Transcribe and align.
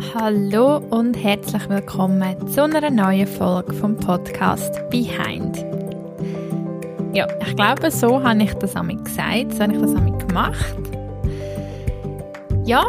Hallo 0.00 0.76
und 0.90 1.14
herzlich 1.14 1.68
willkommen 1.68 2.48
zu 2.48 2.62
einer 2.62 2.88
neuen 2.88 3.26
Folge 3.26 3.72
vom 3.72 3.96
Podcast 3.96 4.88
Behind. 4.90 5.64
Ja, 7.12 7.26
ich 7.40 7.56
glaube, 7.56 7.90
so 7.90 8.22
habe 8.22 8.44
ich 8.44 8.54
das 8.54 8.76
einmal 8.76 8.96
gesagt, 8.96 9.54
so 9.54 9.62
habe 9.64 9.72
ich 9.72 9.80
das 9.80 9.94
einmal 9.96 10.18
gemacht. 10.18 10.76
Ja, 12.64 12.84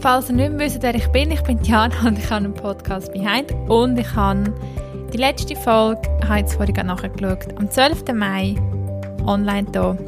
falls 0.00 0.30
ihr 0.30 0.36
nicht 0.36 0.52
mehr 0.52 0.60
wisst, 0.60 0.82
wer 0.82 0.94
ich 0.94 1.06
bin, 1.08 1.30
ich 1.30 1.42
bin 1.42 1.58
Diana 1.60 1.94
und 2.06 2.18
ich 2.18 2.30
habe 2.30 2.46
einen 2.46 2.54
Podcast 2.54 3.12
Behind 3.12 3.52
und 3.68 3.98
ich 3.98 4.14
habe 4.14 4.54
die 5.12 5.18
letzte 5.18 5.56
Folge, 5.56 6.00
ich 6.22 6.28
habe 6.28 6.38
jetzt 6.40 6.54
vorhin 6.54 6.86
nachgeschaut, 6.86 7.46
am 7.58 7.70
12. 7.70 8.14
Mai 8.14 8.56
online 9.26 9.66
hier 9.72 9.98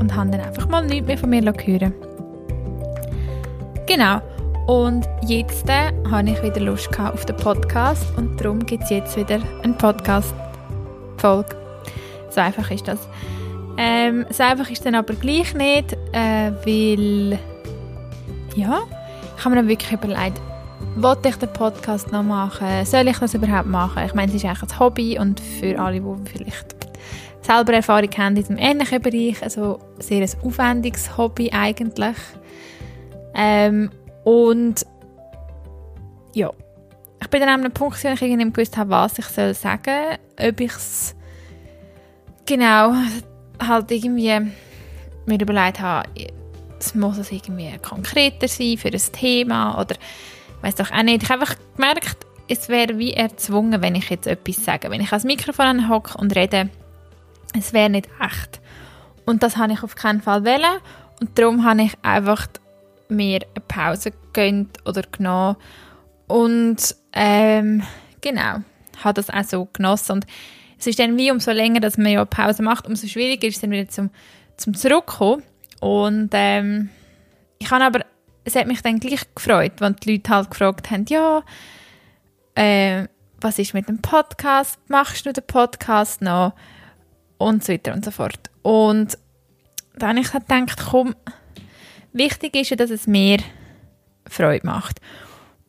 und 0.00 0.16
habe 0.16 0.30
dann 0.30 0.40
einfach 0.40 0.68
mal 0.68 0.86
nichts 0.86 1.06
mehr 1.06 1.18
von 1.18 1.28
mir 1.28 1.42
hören 1.42 1.94
Genau. 3.86 4.20
Und 4.66 5.06
jetzt 5.26 5.68
äh, 5.68 5.90
habe 6.10 6.28
ich 6.30 6.42
wieder 6.42 6.60
Lust 6.60 6.88
auf 6.98 7.24
den 7.24 7.36
Podcast 7.36 8.06
und 8.16 8.38
darum 8.40 8.64
gibt 8.64 8.84
es 8.84 8.90
jetzt 8.90 9.16
wieder 9.16 9.40
eine 9.62 9.72
Podcast-Folge. 9.72 11.56
So 12.28 12.40
einfach 12.40 12.70
ist 12.70 12.86
das. 12.86 12.98
Ähm, 13.78 14.26
so 14.30 14.42
einfach 14.42 14.68
ist 14.68 14.84
dann 14.84 14.94
aber 14.94 15.14
gleich 15.14 15.54
nicht, 15.54 15.94
äh, 16.12 16.52
weil 16.64 17.38
ja, 18.54 18.82
ich 19.36 19.44
habe 19.44 19.54
mir 19.54 19.62
dann 19.62 19.68
wirklich 19.68 19.92
überlegt, 19.92 20.40
wollte 20.96 21.30
ich 21.30 21.36
den 21.36 21.52
Podcast 21.52 22.12
noch 22.12 22.22
machen? 22.22 22.84
Soll 22.84 23.08
ich 23.08 23.18
das 23.18 23.34
überhaupt 23.34 23.66
machen? 23.66 24.04
Ich 24.04 24.14
meine, 24.14 24.28
es 24.30 24.36
ist 24.36 24.44
eigentlich 24.44 24.70
ein 24.70 24.78
Hobby 24.78 25.18
und 25.18 25.40
für 25.40 25.78
alle, 25.78 26.00
die 26.00 26.30
vielleicht 26.30 26.76
selber 27.40 27.72
Erfahrung 27.72 28.10
haben 28.18 28.28
in 28.28 28.42
diesem 28.42 28.58
ähnlichen 28.58 29.00
Bereich, 29.00 29.42
also 29.42 29.78
sehr 29.98 30.22
ein 30.22 30.30
aufwendiges 30.42 31.16
Hobby 31.16 31.50
eigentlich. 31.50 32.16
Ähm, 33.34 33.90
und 34.24 34.86
ja, 36.34 36.50
ich 37.20 37.28
bin 37.28 37.40
dann 37.40 37.48
an 37.48 37.60
einem 37.60 37.72
Punkt, 37.72 38.02
wo 38.02 38.08
ich 38.08 38.22
irgendwie 38.22 38.50
gewusst 38.50 38.76
habe, 38.76 38.90
was 38.90 39.18
ich 39.18 39.26
soll 39.26 39.54
sagen 39.54 40.18
soll. 40.38 40.48
Ob 40.48 40.60
ich 40.60 40.72
es 40.72 41.14
genau 42.46 42.94
halt 43.58 43.90
irgendwie 43.90 44.52
mir 45.26 45.40
überlegt 45.40 45.80
habe, 45.80 46.08
es 46.78 46.94
muss 46.94 47.16
es 47.16 47.32
irgendwie 47.32 47.78
konkreter 47.78 48.48
sein 48.48 48.76
für 48.76 48.88
ein 48.88 49.12
Thema 49.12 49.80
oder 49.80 49.96
weiß 50.60 50.74
doch 50.74 50.90
auch 50.90 51.02
nicht. 51.02 51.22
Ich 51.22 51.30
habe 51.30 51.42
einfach 51.42 51.56
gemerkt, 51.76 52.26
es 52.48 52.68
wäre 52.68 52.98
wie 52.98 53.14
erzwungen, 53.14 53.80
wenn 53.80 53.94
ich 53.94 54.10
jetzt 54.10 54.26
etwas 54.26 54.64
sage. 54.64 54.90
Wenn 54.90 55.00
ich 55.00 55.12
ans 55.12 55.24
Mikrofon 55.24 55.88
hocke 55.88 56.18
und 56.18 56.36
rede, 56.36 56.68
es 57.58 57.72
wäre 57.72 57.88
nicht 57.88 58.08
echt. 58.20 58.60
Und 59.24 59.42
das 59.42 59.56
habe 59.56 59.72
ich 59.72 59.82
auf 59.82 59.94
keinen 59.94 60.20
Fall 60.20 60.44
wollen. 60.44 60.80
Und 61.20 61.38
darum 61.38 61.64
habe 61.64 61.82
ich 61.82 61.92
einfach 62.02 62.46
mir 63.08 63.40
eine 63.54 63.64
Pause 63.66 64.10
gegönnt 64.10 64.78
oder 64.86 65.02
genommen. 65.02 65.56
Und 66.26 66.94
ähm, 67.12 67.82
genau, 68.20 68.58
habe 69.02 69.14
das 69.14 69.30
auch 69.30 69.44
so 69.44 69.68
genossen. 69.72 70.12
Und 70.12 70.26
es 70.78 70.86
ist 70.86 70.98
dann 70.98 71.16
wie 71.16 71.30
umso 71.30 71.52
länger, 71.52 71.80
dass 71.80 71.98
man 71.98 72.12
ja 72.12 72.24
Pause 72.24 72.62
macht, 72.62 72.86
umso 72.86 73.06
schwieriger 73.06 73.46
ist 73.46 73.56
es 73.56 73.60
dann 73.60 73.70
wieder 73.70 73.88
zum, 73.88 74.10
zum 74.56 74.74
Zurückkommen. 74.74 75.42
Und 75.80 76.30
ähm, 76.32 76.90
ich 77.58 77.70
habe 77.70 77.84
aber, 77.84 78.00
es 78.44 78.56
hat 78.56 78.66
mich 78.66 78.82
dann 78.82 79.00
gleich 79.00 79.22
gefreut, 79.34 79.72
wenn 79.78 79.96
die 79.96 80.12
Leute 80.12 80.30
halt 80.30 80.50
gefragt 80.50 80.90
haben, 80.90 81.04
ja, 81.08 81.42
äh, 82.54 83.06
was 83.40 83.58
ist 83.58 83.74
mit 83.74 83.88
dem 83.88 84.00
Podcast? 84.00 84.78
Machst 84.88 85.26
du 85.26 85.32
den 85.32 85.46
Podcast 85.46 86.22
noch? 86.22 86.54
Und 87.36 87.64
so 87.64 87.72
weiter 87.72 87.92
und 87.92 88.04
so 88.04 88.10
fort. 88.10 88.50
Und 88.62 89.18
dann 89.96 90.10
habe 90.10 90.20
ich 90.20 90.32
halt 90.32 90.48
gedacht, 90.48 90.86
komm, 90.90 91.14
Wichtig 92.14 92.54
ist 92.54 92.70
ja, 92.70 92.76
dass 92.76 92.90
es 92.90 93.08
mir 93.08 93.38
Freude 94.28 94.64
macht. 94.64 95.00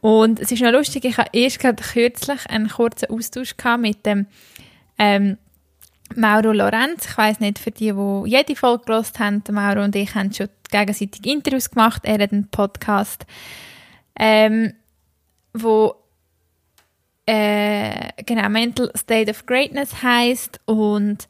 Und 0.05 0.39
es 0.39 0.51
ist 0.51 0.61
noch 0.61 0.71
lustig, 0.71 1.03
ich 1.03 1.17
hatte 1.17 1.35
erst 1.35 1.57
gerade 1.57 1.81
kürzlich 1.81 2.47
einen 2.47 2.69
kurzen 2.69 3.09
Austausch 3.09 3.55
mit 3.79 4.05
dem 4.05 4.27
ähm, 4.99 5.39
Mauro 6.15 6.51
Lorenz. 6.51 7.07
Ich 7.09 7.17
weiß 7.17 7.39
nicht, 7.39 7.57
für 7.57 7.71
die, 7.71 7.91
die 7.91 8.21
jede 8.29 8.55
Folge 8.55 8.85
gelost 8.85 9.17
haben, 9.17 9.41
Mauro 9.49 9.83
und 9.83 9.95
ich 9.95 10.13
haben 10.13 10.31
schon 10.31 10.49
gegenseitig 10.69 11.25
Interviews 11.25 11.71
gemacht. 11.71 12.03
Er 12.05 12.19
hat 12.19 12.31
einen 12.31 12.47
Podcast, 12.49 13.25
ähm, 14.15 14.73
wo 15.53 15.95
äh, 17.25 18.09
genau 18.27 18.47
Mental 18.49 18.91
State 18.95 19.31
of 19.31 19.47
Greatness 19.47 20.03
heißt 20.03 20.59
und 20.65 21.27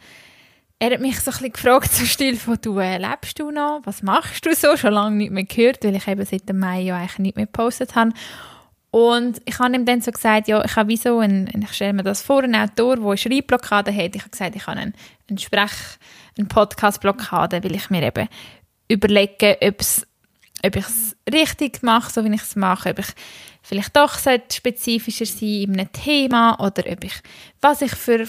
er 0.80 0.92
hat 0.92 1.00
mich 1.00 1.22
so 1.22 1.31
ein 1.31 1.38
bisschen 1.38 1.53
gefragt, 1.53 1.92
zum 1.94 2.07
Stil 2.07 2.36
von, 2.36 2.57
du, 2.62 2.78
äh, 2.80 2.97
lebst 2.97 3.40
du 3.40 3.52
noch? 3.52 3.80
Was 3.86 4.03
machst 4.03 4.46
du 4.46 4.53
so? 4.53 4.75
Schon 4.75 4.96
lange 4.96 5.16
nicht 5.16 5.31
mehr 5.31 5.46
gehört, 5.46 5.86
weil 5.86 5.96
ich 5.96 6.09
eben 6.09 6.25
seit 6.25 6.50
dem 6.50 6.59
Mai 6.59 6.81
ja 6.81 6.97
eigentlich 6.97 7.19
nicht 7.19 7.38
mehr 7.38 7.46
gepostet 7.46 7.96
habe. 7.96 8.12
Und 8.95 9.41
ich 9.44 9.59
habe 9.59 9.75
ihm 9.75 9.83
dann 9.83 10.00
so 10.00 10.09
gesagt, 10.09 10.47
ja, 10.47 10.63
ich 10.63 10.73
habe 10.78 10.88
wie 10.88 10.95
so, 10.95 11.19
ein, 11.19 11.50
ich 11.61 11.73
stelle 11.73 11.91
mir 11.91 12.03
das 12.03 12.22
vor, 12.22 12.44
einen 12.44 12.56
Autor, 12.56 12.95
der 12.95 13.06
eine 13.06 13.17
Schreibblockade 13.17 13.94
hat. 13.94 14.16
Ich 14.16 14.22
habe 14.22 14.29
gesagt, 14.29 14.56
ich 14.56 14.66
habe 14.67 14.79
einen, 14.79 14.94
einen 15.29 15.38
Sprech-, 15.38 16.00
eine 16.38 16.47
Podcast-Blockade, 16.47 17.61
weil 17.61 17.75
ich 17.75 17.89
mir 17.89 18.03
eben 18.03 18.29
überlege, 18.88 19.57
ob 19.59 19.81
ich 19.81 20.85
es 20.88 21.17
richtig 21.29 21.83
mache, 21.83 22.09
so 22.09 22.23
wie 22.23 22.33
ich 22.33 22.41
es 22.41 22.56
mache, 22.56 22.91
ob 22.91 23.00
ich 23.00 23.07
vielleicht 23.63 23.97
doch 23.97 24.17
spezifischer 24.17 25.25
sein 25.25 25.50
in 25.50 25.73
einem 25.73 25.91
Thema 25.91 26.57
oder 26.62 26.89
ob 26.89 27.03
ich, 27.03 27.16
was 27.59 27.81
ich 27.81 27.94
für 27.94 28.25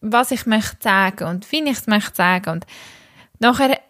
was 0.00 0.30
ich 0.30 0.46
möchte 0.46 0.76
sagen 0.78 1.24
und 1.24 1.50
wie 1.50 1.64
ich 1.64 1.78
es 1.78 1.88
möchte 1.88 2.14
sagen. 2.14 2.50
Und 2.50 2.66
nachher 3.40 3.80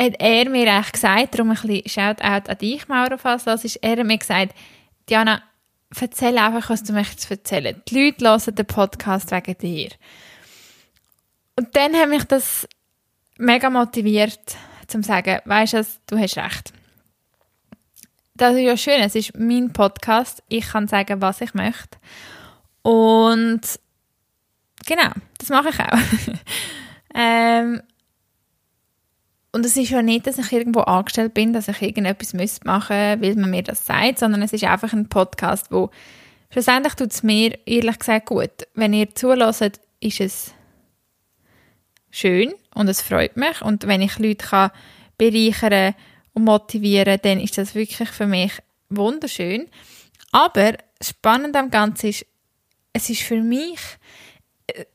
hat 0.00 0.14
er 0.18 0.50
mir 0.50 0.72
eigentlich 0.72 0.90
gesagt, 0.90 1.34
darum 1.34 1.50
ein 1.50 1.56
bisschen 1.56 1.88
Shoutout 1.88 2.50
an 2.50 2.58
dich, 2.58 2.88
Mauro, 2.88 3.16
falls 3.16 3.44
das 3.44 3.64
ist, 3.64 3.76
er 3.76 3.96
hat 3.96 4.06
mir 4.06 4.18
gesagt, 4.18 4.56
Diana, 5.08 5.40
erzähl 6.00 6.38
einfach, 6.38 6.70
was 6.70 6.82
du 6.82 6.92
möchtest 6.92 7.30
erzählen. 7.30 7.80
Die 7.88 8.00
Leute 8.00 8.24
hören 8.24 8.54
den 8.54 8.66
Podcast 8.66 9.30
wegen 9.30 9.58
dir. 9.58 9.90
Und 11.56 11.74
dann 11.76 11.94
hat 11.94 12.08
mich 12.08 12.24
das 12.24 12.68
mega 13.36 13.70
motiviert, 13.70 14.56
zum 14.86 15.02
zu 15.02 15.08
sagen, 15.08 15.40
weißt 15.44 15.72
du, 15.74 15.86
du 16.06 16.18
hast 16.18 16.36
recht. 16.36 16.72
Das 18.34 18.54
ist 18.54 18.62
ja 18.62 18.76
schön, 18.76 19.00
es 19.00 19.14
ist 19.14 19.36
mein 19.36 19.72
Podcast, 19.72 20.42
ich 20.48 20.68
kann 20.68 20.86
sagen, 20.86 21.20
was 21.20 21.40
ich 21.40 21.54
möchte. 21.54 21.98
Und 22.82 23.80
Genau, 24.88 25.10
das 25.38 25.50
mache 25.50 25.68
ich 25.68 25.80
auch. 25.80 25.98
ähm, 27.14 27.82
und 29.52 29.64
es 29.64 29.76
ist 29.76 29.90
ja 29.90 30.02
nicht, 30.02 30.26
dass 30.26 30.38
ich 30.38 30.52
irgendwo 30.52 30.80
angestellt 30.80 31.34
bin, 31.34 31.52
dass 31.52 31.68
ich 31.68 31.80
irgendetwas 31.80 32.34
machen 32.64 33.20
müsste, 33.20 33.22
weil 33.22 33.34
man 33.36 33.50
mir 33.50 33.62
das 33.62 33.86
sagt, 33.86 34.18
sondern 34.18 34.42
es 34.42 34.52
ist 34.52 34.64
einfach 34.64 34.92
ein 34.92 35.08
Podcast, 35.08 35.70
wo 35.70 35.90
schlussendlich 36.50 36.94
tut 36.94 37.12
es 37.12 37.22
mir 37.22 37.58
ehrlich 37.66 37.98
gesagt 37.98 38.26
gut. 38.26 38.50
Wenn 38.74 38.92
ihr 38.92 39.14
zulässt, 39.14 39.80
ist 40.00 40.20
es 40.20 40.54
schön 42.10 42.52
und 42.74 42.88
es 42.88 43.00
freut 43.00 43.36
mich. 43.36 43.62
Und 43.62 43.86
wenn 43.86 44.02
ich 44.02 44.18
Leute 44.18 44.46
kann 44.46 44.70
bereichern 45.16 45.94
und 46.34 46.44
motivieren, 46.44 47.18
dann 47.22 47.40
ist 47.40 47.58
das 47.58 47.74
wirklich 47.74 48.10
für 48.10 48.26
mich 48.26 48.52
wunderschön. 48.90 49.66
Aber 50.30 50.74
spannend 51.02 51.56
am 51.56 51.70
Ganzen 51.70 52.08
ist, 52.08 52.26
es 52.92 53.08
ist 53.08 53.22
für 53.22 53.42
mich 53.42 53.80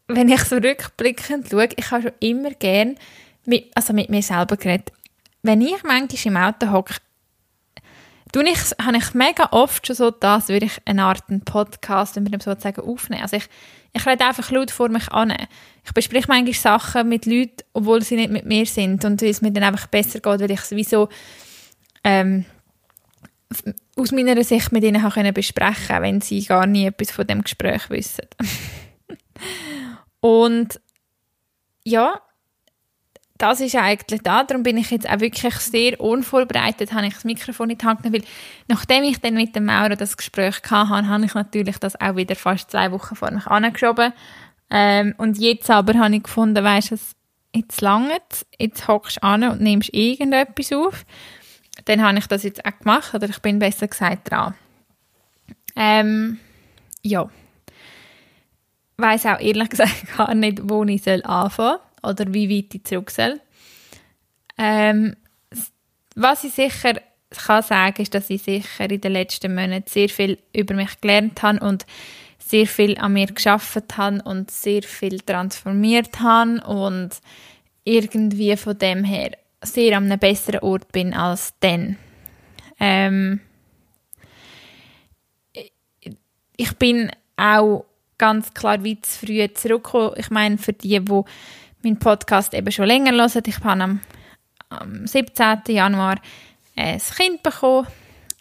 wenn 0.07 0.29
ich 0.29 0.41
so 0.43 0.57
rückblickend 0.57 1.49
schaue, 1.49 1.69
ich 1.75 1.91
habe 1.91 2.03
schon 2.03 2.11
immer 2.19 2.51
gern 2.51 2.95
mit, 3.45 3.71
also 3.75 3.93
mit 3.93 4.09
mir 4.09 4.21
selber 4.21 4.57
geredet. 4.57 4.91
Wenn 5.41 5.61
ich 5.61 5.83
manchmal 5.83 6.25
im 6.25 6.37
Auto 6.37 6.71
hocke, 6.71 6.95
tue 8.31 8.49
ich, 8.49 8.59
habe 8.81 8.97
ich 8.97 9.13
mega 9.13 9.49
oft 9.51 9.85
schon 9.85 9.95
so 9.95 10.11
das, 10.11 10.49
würde 10.49 10.65
ich 10.65 10.81
eine 10.85 11.03
Art 11.03 11.23
einen 11.29 11.41
Podcast, 11.41 12.15
wenn 12.15 12.31
wir 12.31 12.39
sozusagen 12.39 12.81
aufnehmen. 12.81 13.21
Also 13.21 13.37
ich, 13.37 13.45
ich 13.93 14.05
rede 14.05 14.25
einfach 14.25 14.49
laut 14.51 14.71
vor 14.71 14.89
mich 14.89 15.09
an. 15.11 15.35
Ich 15.85 15.93
bespreche 15.93 16.27
manchmal 16.27 16.53
Sachen 16.53 17.09
mit 17.09 17.25
Leuten, 17.25 17.63
obwohl 17.73 18.01
sie 18.01 18.15
nicht 18.15 18.31
mit 18.31 18.45
mir 18.45 18.65
sind 18.65 19.05
und 19.05 19.21
weil 19.21 19.29
es 19.29 19.41
mir 19.41 19.51
dann 19.51 19.63
einfach 19.63 19.87
besser 19.87 20.19
geht, 20.19 20.39
weil 20.39 20.51
ich 20.51 20.61
sowieso 20.61 21.09
ähm, 22.03 22.45
aus 23.95 24.11
meiner 24.11 24.43
Sicht 24.43 24.71
mit 24.71 24.83
ihnen 24.83 25.07
können 25.09 25.33
besprechen 25.33 26.01
wenn 26.01 26.21
sie 26.21 26.43
gar 26.43 26.65
nie 26.65 26.87
etwas 26.87 27.11
von 27.11 27.27
dem 27.27 27.43
Gespräch 27.43 27.89
wissen. 27.89 28.25
Und 30.21 30.79
ja, 31.83 32.21
das 33.43 33.59
ist 33.59 33.75
eigentlich 33.75 34.21
da. 34.21 34.45
Darum 34.45 34.63
bin 34.63 34.77
ich 34.77 34.89
jetzt 34.89 35.09
auch 35.09 35.19
wirklich 35.19 35.53
sehr 35.55 35.99
unvorbereitet, 35.99 36.93
habe 36.93 37.07
ich 37.07 37.13
das 37.13 37.25
Mikrofon 37.25 37.69
in 37.71 37.77
die 37.77 37.85
weil 38.13 38.23
nachdem 38.69 39.03
ich 39.03 39.19
dann 39.19 39.33
mit 39.33 39.53
dem 39.53 39.65
Mauro 39.65 39.95
das 39.95 40.15
Gespräch 40.15 40.61
hatte, 40.69 41.07
habe 41.07 41.25
ich 41.25 41.33
natürlich 41.33 41.77
das 41.77 41.99
auch 41.99 42.15
wieder 42.15 42.35
fast 42.35 42.71
zwei 42.71 42.91
Wochen 42.91 43.15
vor 43.15 43.31
mich 43.31 43.45
angeschoben. 43.47 44.13
Ähm, 44.69 45.13
und 45.17 45.37
jetzt 45.37 45.69
aber 45.69 45.99
habe 45.99 46.15
ich 46.15 46.23
gefunden, 46.23 46.63
weißt 46.63 46.91
du, 46.91 46.97
jetzt 47.53 47.81
lange, 47.81 48.17
jetzt 48.57 48.87
hockst 48.87 49.17
du 49.17 49.23
an 49.23 49.43
und 49.43 49.59
nimmst 49.59 49.93
irgendetwas 49.93 50.71
auf. 50.71 51.05
Dann 51.83 52.01
habe 52.01 52.19
ich 52.19 52.27
das 52.27 52.43
jetzt 52.43 52.65
auch 52.65 52.79
gemacht, 52.79 53.13
oder 53.13 53.27
ich 53.27 53.39
bin 53.39 53.59
besser 53.59 53.87
gesagt 53.87 54.31
dran. 54.31 54.55
Ähm, 55.75 56.39
ja 57.01 57.29
weiß 58.97 59.25
auch 59.27 59.39
ehrlich 59.39 59.69
gesagt 59.69 60.07
gar 60.17 60.33
nicht, 60.33 60.61
wo 60.63 60.83
ich 60.83 61.03
anfangen 61.03 61.03
soll 61.03 61.21
oder 62.03 62.33
wie 62.33 62.49
weit 62.49 62.75
ich 62.75 62.83
zurück 62.83 63.11
soll. 63.11 63.39
Ähm, 64.57 65.15
was 66.15 66.43
ich 66.43 66.53
sicher 66.53 66.99
kann 67.29 67.63
sagen, 67.63 68.01
ist, 68.01 68.13
dass 68.13 68.29
ich 68.29 68.43
sicher 68.43 68.89
in 68.89 69.01
den 69.01 69.13
letzten 69.13 69.55
Monaten 69.55 69.89
sehr 69.89 70.09
viel 70.09 70.37
über 70.53 70.75
mich 70.75 71.01
gelernt 71.01 71.41
habe 71.41 71.59
und 71.59 71.85
sehr 72.37 72.67
viel 72.67 72.97
an 72.97 73.13
mir 73.13 73.27
geschafft 73.27 73.97
habe 73.97 74.21
und 74.23 74.51
sehr 74.51 74.83
viel 74.83 75.19
transformiert 75.21 76.19
habe 76.19 76.61
und 76.67 77.09
irgendwie 77.83 78.55
von 78.57 78.77
dem 78.77 79.03
her 79.03 79.31
sehr 79.61 79.97
an 79.97 80.05
einem 80.05 80.19
besseren 80.19 80.59
Ort 80.59 80.91
bin 80.91 81.13
als 81.13 81.53
dann. 81.61 81.97
Ähm, 82.79 83.39
ich 86.57 86.73
bin 86.77 87.11
auch 87.37 87.85
ganz 88.17 88.53
klar 88.53 88.85
weit 88.85 89.05
zu 89.05 89.25
früh 89.25 89.47
zurückgekommen. 89.53 90.13
Ich 90.17 90.29
meine, 90.29 90.57
für 90.57 90.73
die, 90.73 90.99
die 90.99 91.21
meinen 91.83 91.99
Podcast 91.99 92.53
eben 92.53 92.71
schon 92.71 92.85
länger 92.85 93.11
hören, 93.11 93.43
ich 93.45 93.59
habe 93.59 93.83
am, 93.83 93.99
am 94.69 95.07
17. 95.07 95.61
Januar 95.67 96.19
ein 96.75 96.99
Kind 96.99 97.43
bekommen, 97.43 97.87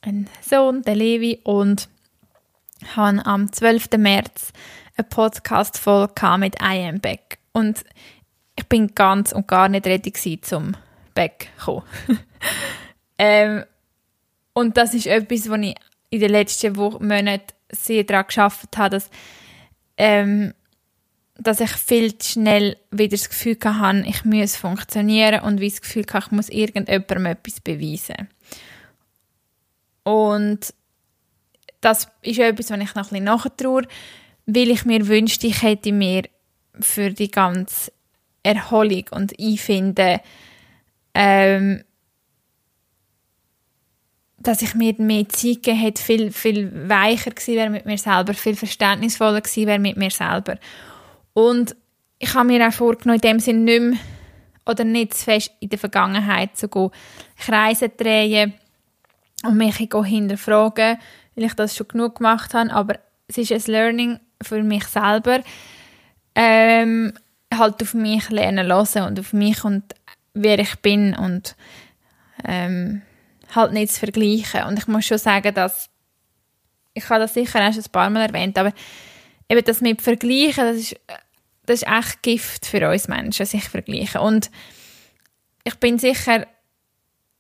einen 0.01 0.29
Sohn, 0.41 0.83
den 0.83 0.99
Levi, 0.99 1.41
und 1.45 1.89
habe 2.97 3.25
am 3.25 3.53
12. 3.53 3.91
März 3.99 4.53
eine 4.97 5.07
Podcast-Folge 5.07 6.39
mit 6.39 6.57
I 6.61 6.89
Am 6.89 7.01
Back. 7.01 7.39
Und 7.53 7.85
ich 8.57 8.67
bin 8.67 8.95
ganz 8.95 9.33
und 9.33 9.49
gar 9.49 9.69
nicht 9.69 9.87
ready 9.87 10.41
zum 10.41 10.77
Back 11.15 11.49
kommen. 11.63 11.85
ähm, 13.19 13.65
und 14.53 14.77
das 14.77 14.95
ist 14.95 15.07
etwas, 15.07 15.49
was 15.49 15.61
ich 15.61 15.75
in 16.11 16.21
den 16.21 16.31
letzten 16.31 16.77
Wochen, 16.77 17.07
Monaten 17.07 17.53
sehr 17.71 18.05
daran 18.05 18.27
geschafft 18.27 18.77
habe, 18.77 18.91
dass, 18.91 19.11
ähm, 19.97 20.53
dass 21.43 21.61
ich 21.61 21.71
viel 21.71 22.17
zu 22.19 22.33
schnell 22.33 22.77
wieder 22.91 23.17
das 23.17 23.29
Gefühl 23.29 23.57
hatte, 23.65 24.05
ich 24.07 24.25
muss 24.25 24.57
funktionieren 24.57 25.41
und 25.41 25.61
wie 25.61 25.71
das 25.71 25.81
Gefühl 25.81 26.05
hatte, 26.13 26.27
ich 26.27 26.33
muss 26.33 26.49
irgendjemandem 26.49 27.27
etwas 27.27 27.61
beweisen. 27.61 28.29
Und 30.05 30.75
das 31.81 32.09
ist 32.23 32.39
etwas, 32.39 32.71
was 32.71 32.81
ich 32.81 32.95
noch 32.95 33.05
ein 33.05 33.09
bisschen 33.09 33.25
nachtraue, 33.25 33.83
weil 34.47 34.71
ich 34.71 34.85
mir 34.85 35.07
wünschte, 35.07 35.47
ich 35.47 35.63
hätte 35.63 35.93
mir 35.93 36.23
für 36.81 37.11
die 37.11 37.31
ganze 37.31 37.93
Erholung 38.43 39.05
und 39.11 39.39
Einfinden 39.39 40.21
ähm, 41.15 41.85
dass 44.43 44.63
ich 44.63 44.75
mir 44.75 44.95
mehr 44.99 45.29
Zeit 45.29 45.63
gegeben 45.63 45.79
hätte, 45.79 46.03
viel, 46.03 46.33
viel 46.33 46.89
weicher 46.89 47.31
gewesen 47.31 47.55
wäre 47.55 47.71
mit 47.71 47.87
mir 47.87 47.99
selber, 47.99 48.35
viel 48.35 48.57
verständnisvoller 48.57 49.41
gewesen 49.41 49.67
wäre 49.67 49.79
mit 49.79 49.97
mir 49.97 50.11
selber. 50.11 50.59
Und 51.35 51.77
ich 52.19 52.35
habe 52.35 52.47
mir 52.47 52.67
auch 52.67 52.73
vorgenommen, 52.73 53.21
in 53.23 53.29
dem 53.29 53.41
Sinne 53.41 53.61
nicht 53.61 53.81
mehr 53.81 53.99
oder 54.67 54.85
nicht 54.85 55.15
zu 55.15 55.25
fest 55.25 55.51
in 55.61 55.69
der 55.69 55.79
Vergangenheit 55.79 56.57
zu 56.57 56.69
gehen, 56.69 56.91
Kreise 57.37 57.89
drehen 57.89 58.55
und 59.45 59.57
mich 59.57 59.77
hinterfragen, 59.77 60.99
weil 61.35 61.45
ich 61.45 61.55
das 61.55 61.77
schon 61.77 61.89
genug 61.89 62.17
gemacht 62.17 62.55
habe, 62.55 62.73
aber 62.73 62.99
es 63.27 63.39
ist 63.39 63.53
ein 63.53 63.73
Learning 63.73 64.21
für 64.41 64.63
mich 64.63 64.85
selber, 64.85 65.41
ähm, 66.35 67.13
halt 67.53 67.83
auf 67.83 67.95
mich 67.95 68.31
lernen 68.31 68.67
lassen 68.67 69.03
und 69.03 69.19
auf 69.19 69.33
mich 69.33 69.65
und 69.65 69.83
wer 70.35 70.59
ich 70.59 70.77
bin 70.77 71.15
und 71.17 71.57
ähm, 72.45 73.03
halt 73.55 73.73
nicht 73.73 73.93
zu 73.93 74.01
vergleichen. 74.01 74.65
Und 74.65 74.79
ich 74.79 74.87
muss 74.87 75.05
schon 75.05 75.19
sagen, 75.19 75.55
dass 75.55 75.91
ich 76.95 77.09
habe 77.09 77.21
das 77.21 77.35
sicher 77.35 77.73
schon 77.73 77.83
ein 77.83 77.93
paar 77.93 78.11
Mal 78.11 78.27
erwähnt, 78.27 78.59
aber 78.59 78.73
eben 79.53 79.65
das 79.65 79.81
mit 79.81 80.03
Vergleichen, 80.03 80.65
das 80.65 80.77
ist, 80.77 80.97
das 81.67 81.83
ist 81.83 81.89
echt 81.89 82.23
Gift 82.23 82.67
für 82.67 82.89
uns 82.91 83.09
Menschen, 83.09 83.47
sich 83.47 83.69
vergleichen. 83.69 84.21
Und 84.21 84.51
ich 85.65 85.75
bin 85.77 85.99
sicher 85.99 86.47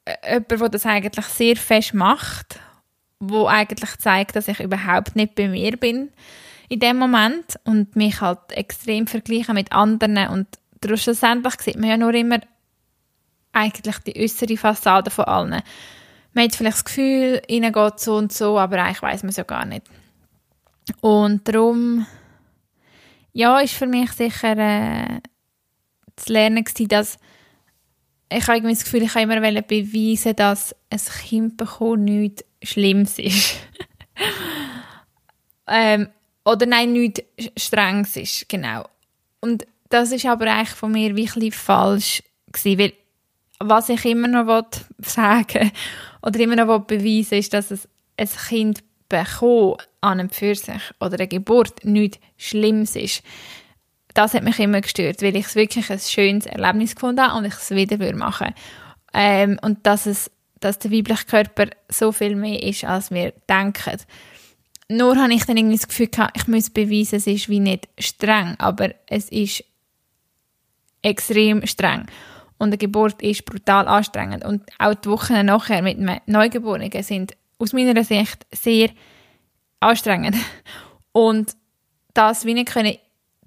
äh, 0.04 0.34
jemand, 0.34 0.50
der 0.50 0.68
das 0.68 0.86
eigentlich 0.86 1.26
sehr 1.26 1.56
fest 1.56 1.94
macht, 1.94 2.60
wo 3.18 3.46
eigentlich 3.46 3.96
zeigt, 3.98 4.36
dass 4.36 4.48
ich 4.48 4.60
überhaupt 4.60 5.16
nicht 5.16 5.34
bei 5.34 5.48
mir 5.48 5.76
bin 5.76 6.10
in 6.68 6.80
dem 6.80 6.96
Moment 6.96 7.58
und 7.64 7.96
mich 7.96 8.20
halt 8.20 8.50
extrem 8.50 9.06
vergleichen 9.06 9.54
mit 9.54 9.72
anderen 9.72 10.28
und 10.28 10.48
schlussendlich 10.96 11.60
sieht 11.60 11.76
man 11.76 11.90
ja 11.90 11.96
nur 11.96 12.14
immer 12.14 12.40
eigentlich 13.52 13.98
die 13.98 14.18
äußere 14.18 14.56
Fassade 14.56 15.10
von 15.10 15.26
allen 15.26 15.62
man 16.34 16.44
hat 16.44 16.54
vielleicht 16.54 16.78
das 16.78 16.84
Gefühl, 16.84 17.42
ihnen 17.46 17.72
geht 17.72 18.00
so 18.00 18.16
und 18.16 18.32
so, 18.32 18.58
aber 18.58 18.82
eigentlich 18.82 19.02
weiß 19.02 19.22
man 19.22 19.30
es 19.30 19.36
ja 19.36 19.44
gar 19.44 19.66
nicht. 19.66 19.86
Und 21.00 21.46
darum, 21.48 22.06
ja, 23.32 23.60
ist 23.60 23.74
für 23.74 23.86
mich 23.86 24.12
sicher 24.12 24.56
äh, 24.56 25.20
zu 26.16 26.32
lernen 26.32 26.64
gewesen, 26.64 26.88
dass 26.88 27.18
ich 28.30 28.46
habe 28.46 28.56
irgendwie 28.56 28.74
das 28.74 28.84
Gefühl, 28.84 29.02
ich 29.02 29.14
habe 29.14 29.22
immer 29.22 29.62
beweisen, 29.62 30.36
dass 30.36 30.74
ein 30.90 31.00
Kind 31.28 31.56
bekommen 31.56 32.04
nichts 32.04 32.44
Schlimmes 32.62 33.18
ist. 33.18 33.56
ähm, 35.68 36.08
oder 36.44 36.66
nein, 36.66 36.92
nichts 36.92 37.22
Strenges 37.56 38.16
ist, 38.16 38.48
genau. 38.48 38.88
Und 39.40 39.66
das 39.90 40.12
ist 40.12 40.24
aber 40.26 40.50
eigentlich 40.50 40.70
von 40.70 40.92
mir 40.92 41.14
wirklich 41.14 41.54
falsch 41.54 42.22
gewesen, 42.50 42.78
weil 42.78 42.92
was 43.58 43.88
ich 43.90 44.04
immer 44.04 44.28
noch 44.28 44.64
sagen 44.98 45.70
oder 46.22 46.40
immer 46.40 46.56
noch 46.56 46.80
beweisen 46.80 47.38
ist, 47.38 47.52
dass 47.52 47.70
es 47.70 47.88
ein 48.16 48.28
Kind 48.48 48.82
bekommen 49.12 49.76
an 50.00 50.18
einem 50.18 50.30
Pfirsich 50.30 50.82
oder 51.00 51.14
eine 51.14 51.28
Geburt 51.28 51.84
nichts 51.84 52.18
Schlimmes 52.36 52.96
ist. 52.96 53.22
Das 54.14 54.34
hat 54.34 54.42
mich 54.42 54.58
immer 54.58 54.80
gestört, 54.80 55.22
weil 55.22 55.36
ich 55.36 55.46
es 55.46 55.54
wirklich 55.54 55.90
ein 55.90 55.98
schönes 55.98 56.46
Erlebnis 56.46 56.94
gefunden 56.94 57.20
habe 57.20 57.38
und 57.38 57.44
ich 57.44 57.54
es 57.54 57.70
wieder 57.70 58.14
machen 58.16 58.54
ähm, 59.14 59.58
Und 59.62 59.86
dass, 59.86 60.06
es, 60.06 60.30
dass 60.60 60.78
der 60.78 60.90
weibliche 60.90 61.26
Körper 61.26 61.66
so 61.88 62.12
viel 62.12 62.34
mehr 62.34 62.62
ist, 62.62 62.84
als 62.84 63.10
wir 63.10 63.32
denken. 63.48 63.98
Nur 64.88 65.16
habe 65.16 65.32
ich 65.32 65.44
dann 65.44 65.56
irgendwie 65.56 65.76
das 65.76 65.88
Gefühl 65.88 66.08
gehabt, 66.08 66.36
ich 66.36 66.48
muss 66.48 66.68
beweisen, 66.68 67.16
es 67.16 67.26
ist 67.26 67.48
wie 67.48 67.60
nicht 67.60 67.88
streng, 67.98 68.56
aber 68.58 68.90
es 69.06 69.30
ist 69.30 69.64
extrem 71.00 71.66
streng. 71.66 72.06
Und 72.58 72.68
eine 72.68 72.78
Geburt 72.78 73.22
ist 73.22 73.44
brutal 73.44 73.88
anstrengend. 73.88 74.44
Und 74.44 74.62
auch 74.78 74.94
die 74.94 75.08
Wochen 75.08 75.46
nachher 75.46 75.82
mit 75.82 75.98
einem 75.98 76.20
Neugeborenen 76.26 77.02
sind 77.02 77.34
aus 77.62 77.72
meiner 77.72 78.02
Sicht 78.04 78.46
sehr 78.52 78.90
anstrengend. 79.80 80.36
Und 81.12 81.54
das 82.14 82.44
wie 82.44 82.54
nicht 82.54 82.72
können 82.72 82.96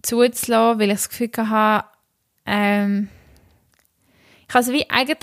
zuzulassen, 0.01 0.79
weil 0.79 0.89
ich 0.89 0.95
das 0.95 1.09
Gefühl 1.09 1.31
hatte, 1.37 1.87
ähm, 2.45 3.09
ich 4.47 4.55
also 4.55 4.71
wie 4.73 4.87
eigentlich 4.89 5.17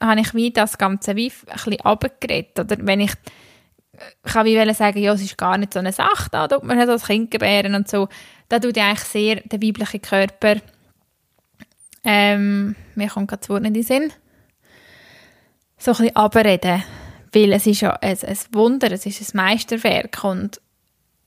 habe 0.00 0.20
ich 0.20 0.34
wie 0.34 0.50
das 0.50 0.78
Ganze 0.78 1.14
wie 1.14 1.30
ein 1.30 1.54
bisschen 1.54 1.80
abgeredet. 1.80 2.58
Oder 2.58 2.76
wenn 2.80 3.00
ich, 3.00 3.12
ich 3.92 4.32
kann 4.32 4.44
wie 4.44 4.74
sagen, 4.74 4.98
ja, 4.98 5.12
es 5.12 5.22
ist 5.22 5.38
gar 5.38 5.56
nicht 5.56 5.72
so 5.72 5.78
eine 5.78 5.92
Sache, 5.92 6.28
da 6.30 6.48
tut 6.48 6.64
man 6.64 6.84
das 6.84 7.06
Kind 7.06 7.30
gebären 7.30 7.76
und 7.76 7.88
so. 7.88 8.08
Da 8.48 8.58
tut 8.58 8.76
eigentlich 8.76 9.00
sehr 9.00 9.36
der 9.36 9.62
weibliche 9.62 10.00
Körper 10.00 10.56
ähm, 12.04 12.76
mir 12.94 13.08
kommt 13.08 13.28
gerade 13.28 13.40
das 13.40 13.48
Wort 13.48 13.62
nicht 13.62 13.68
in 13.68 13.74
den 13.74 13.82
Sinn, 13.82 14.12
so 15.78 15.92
ein 15.92 15.96
bisschen 15.96 16.16
abreden, 16.16 16.84
weil 17.34 17.52
es 17.52 17.66
ist 17.66 17.80
ja 17.80 17.92
ein, 17.94 18.18
ein 18.22 18.38
Wunder, 18.52 18.90
es 18.92 19.06
ist 19.06 19.34
ein 19.34 19.36
Meisterwerk 19.36 20.22
und 20.24 20.60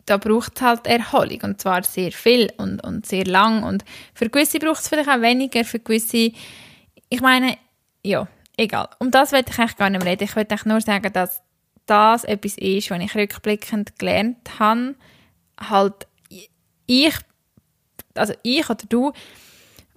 da 0.06 0.18
braucht 0.18 0.56
es 0.56 0.62
halt 0.62 0.88
Erholung 0.88 1.42
und 1.44 1.62
zwar 1.62 1.84
sehr 1.84 2.12
viel 2.12 2.52
und, 2.58 2.84
und 2.84 3.06
sehr 3.06 3.26
lang 3.26 3.64
und 3.64 3.84
für 4.14 4.30
gewisse 4.30 4.60
braucht 4.60 4.82
es 4.82 4.88
vielleicht 4.88 5.10
auch 5.10 5.22
weniger, 5.22 5.66
für 5.66 5.80
gewisse, 5.80 6.32
ich 7.10 7.22
meine, 7.22 7.58
ja, 8.04 8.28
egal. 8.56 8.90
Um 9.00 9.12
das 9.12 9.32
will 9.32 9.44
ich 9.48 9.60
eigentlich 9.60 9.78
gar 9.78 9.90
nicht 9.90 10.06
reden. 10.06 10.24
Ich 10.24 10.36
eigentlich 10.36 10.66
nur 10.66 10.82
sagen, 10.82 11.12
dass 11.12 11.42
das 11.86 12.24
etwas 12.24 12.58
ist, 12.58 12.90
was 12.90 13.02
ich 13.02 13.16
rückblickend 13.16 14.00
gelernt 14.00 14.60
habe, 14.60 14.96
halt 15.60 16.08
ich, 16.86 17.16
also 18.16 18.34
ich 18.44 18.70
oder 18.70 18.86
du, 18.88 19.12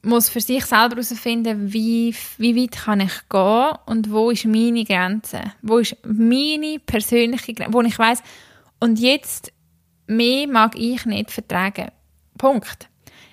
muss 0.02 0.28
für 0.28 0.40
sich 0.40 0.64
selber 0.64 0.96
herausfinden, 0.96 1.72
wie, 1.72 2.14
wie 2.38 2.56
weit 2.56 2.72
kann 2.72 3.00
ich 3.00 3.28
gehen 3.28 3.72
und 3.86 4.10
wo 4.10 4.30
ist 4.30 4.46
meine 4.46 4.84
Grenze, 4.84 5.40
wo 5.62 5.78
ist 5.78 5.96
meine 6.04 6.78
persönliche 6.78 7.54
Grenze, 7.54 7.72
wo 7.72 7.82
ich 7.82 7.98
weiß 7.98 8.22
und 8.80 8.98
jetzt 8.98 9.52
mehr 10.06 10.48
mag 10.48 10.74
ich 10.76 11.04
nicht 11.06 11.30
vertragen. 11.30 11.90
Punkt. 12.38 12.88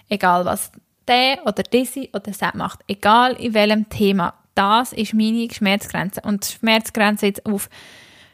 Egal 0.10 0.46
was 0.46 0.72
der 1.08 1.46
oder 1.46 1.64
diese 1.64 2.10
oder 2.10 2.32
das 2.32 2.54
macht, 2.54 2.82
egal 2.88 3.34
in 3.34 3.54
welchem 3.54 3.90
Thema, 3.90 4.34
das 4.56 4.94
ist 4.94 5.14
meine 5.14 5.48
Schmerzgrenze 5.52 6.22
und 6.22 6.48
die 6.48 6.58
Schmerzgrenze 6.58 7.28
jetzt 7.28 7.46
auf 7.46 7.70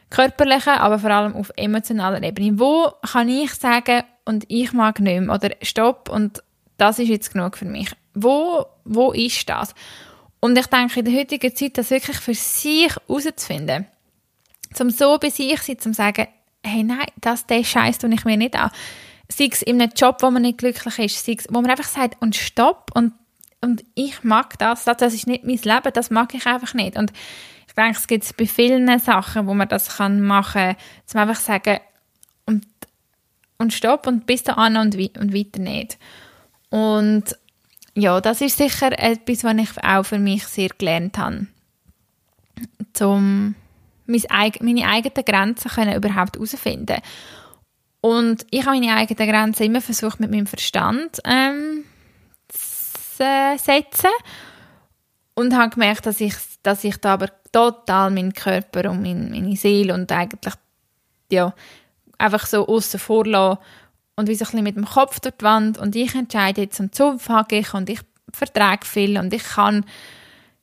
körperlicher, 0.10 0.80
aber 0.80 1.00
vor 1.00 1.10
allem 1.12 1.36
auf 1.36 1.52
emotionaler 1.56 2.22
Ebene. 2.24 2.60
Wo 2.60 2.92
kann 3.02 3.30
ich 3.30 3.54
sagen 3.54 4.04
und 4.26 4.46
ich 4.48 4.72
mag 4.74 5.00
nicht 5.00 5.22
mehr 5.22 5.36
oder 5.36 5.52
stopp 5.62 6.10
und 6.10 6.44
das 6.78 7.00
ist 7.00 7.10
jetzt 7.10 7.34
genug 7.34 7.58
für 7.58 7.66
mich. 7.66 7.92
Wo, 8.14 8.66
wo 8.84 9.12
ist 9.12 9.48
das? 9.50 9.74
Und 10.40 10.58
ich 10.58 10.68
denke, 10.68 11.00
in 11.00 11.06
der 11.06 11.14
heutigen 11.14 11.56
Zeit, 11.56 11.78
das 11.78 11.90
wirklich 11.90 12.18
für 12.18 12.34
sich 12.34 12.94
herauszufinden, 13.08 13.88
zum 14.74 14.90
so 14.90 15.18
bei 15.18 15.30
sich 15.30 15.62
sein, 15.62 15.80
zum 15.80 15.94
sagen, 15.94 16.28
hey, 16.64 16.84
nein, 16.84 17.08
das, 17.22 17.46
der 17.46 17.64
Scheiß 17.64 17.98
tue 17.98 18.14
ich 18.14 18.26
mir 18.26 18.38
nicht 18.38 18.56
an. 18.56 18.72
Sei 19.30 19.48
es 19.52 19.62
in 19.62 19.82
einem 19.82 19.92
Job, 19.96 20.18
wo 20.22 20.30
man 20.32 20.42
nicht 20.42 20.58
glücklich 20.58 21.00
ist, 21.00 21.26
sei 21.26 21.38
es, 21.40 21.48
wo 21.50 21.62
man 21.62 21.72
einfach 21.72 21.88
sagt, 21.88 22.22
und 22.22 22.36
stopp, 22.36 22.92
und, 22.94 23.14
und 23.62 23.84
ich 23.96 24.24
mag 24.24 24.58
das, 24.60 24.86
das 24.86 25.14
ist 25.14 25.28
nicht 25.28 25.44
mein 25.44 25.58
Leben, 25.58 25.94
das 25.94 26.10
mag 26.10 26.34
ich 26.34 26.46
einfach 26.46 26.74
nicht. 26.74 26.98
Und 26.98 27.14
ich 27.68 27.74
denke, 27.74 27.98
es 27.98 28.08
gibt 28.08 28.38
bei 28.38 28.46
vielen 28.46 29.00
Sachen, 29.00 29.48
wo 29.48 29.54
man 29.54 29.68
das 29.68 29.98
kann 29.98 30.22
machen 30.22 30.62
kann, 30.62 30.76
zum 31.06 31.22
einfach 31.22 31.40
sagen, 31.40 31.80
und, 32.46 32.66
und 33.58 33.74
stopp 33.74 34.08
und 34.08 34.26
bis 34.26 34.44
dahin 34.44 34.78
und, 34.78 34.96
und 34.96 35.34
weiter 35.34 35.60
nicht. 35.60 35.98
Und 36.70 37.38
ja, 37.96 38.22
das 38.22 38.42
ist 38.42 38.58
sicher 38.58 38.92
etwas, 38.98 39.44
was 39.44 39.58
ich 39.58 39.84
auch 39.84 40.04
für 40.04 40.20
mich 40.20 40.46
sehr 40.48 40.70
gelernt 40.70 41.18
habe. 41.18 41.48
Um 43.00 43.56
meine 44.06 44.88
eigenen 44.88 45.26
Grenzen 45.26 45.72
können 45.72 45.96
überhaupt 45.96 46.36
herausfinden 46.36 46.98
Und 48.02 48.46
ich 48.52 48.66
habe 48.66 48.80
meine 48.80 48.96
eigenen 48.96 49.30
Grenzen 49.30 49.64
immer 49.64 49.82
versucht, 49.82 50.20
mit 50.20 50.32
meinem 50.32 50.48
Verstand 50.48 51.20
ähm, 51.26 51.86
zu 52.50 53.58
setzen. 53.58 54.10
Und 55.36 55.56
habe 55.56 55.72
gemerkt, 55.72 56.06
dass 56.06 56.22
ich, 56.22 56.36
dass 56.62 56.84
ich 56.84 56.98
da 56.98 57.14
aber 57.14 57.30
total 57.52 58.12
meinen 58.12 58.34
Körper 58.34 58.92
und 58.92 59.02
meine, 59.02 59.30
meine 59.30 59.56
Seele 59.56 59.94
und 59.94 60.12
eigentlich 60.12 60.54
ja, 61.32 61.54
einfach 62.18 62.46
so 62.46 62.68
außen 62.68 63.00
vor 63.00 63.26
und 64.16 64.28
wie 64.28 64.36
so 64.36 64.46
ein 64.46 64.48
bisschen 64.48 64.64
mit 64.64 64.76
dem 64.76 64.86
Kopf 64.86 65.20
durch 65.20 65.36
die 65.36 65.46
Wand 65.46 65.78
und 65.78 65.96
ich 65.96 66.14
entscheide 66.16 66.62
jetzt 66.62 66.80
und 66.80 66.94
so 66.96 67.18
fange 67.18 67.60
ich 67.60 67.74
und 67.74 67.90
ich 67.90 68.00
vertrage 68.32 68.86
viel 68.86 69.18
und 69.18 69.34
ich 69.34 69.44
kann, 69.44 69.86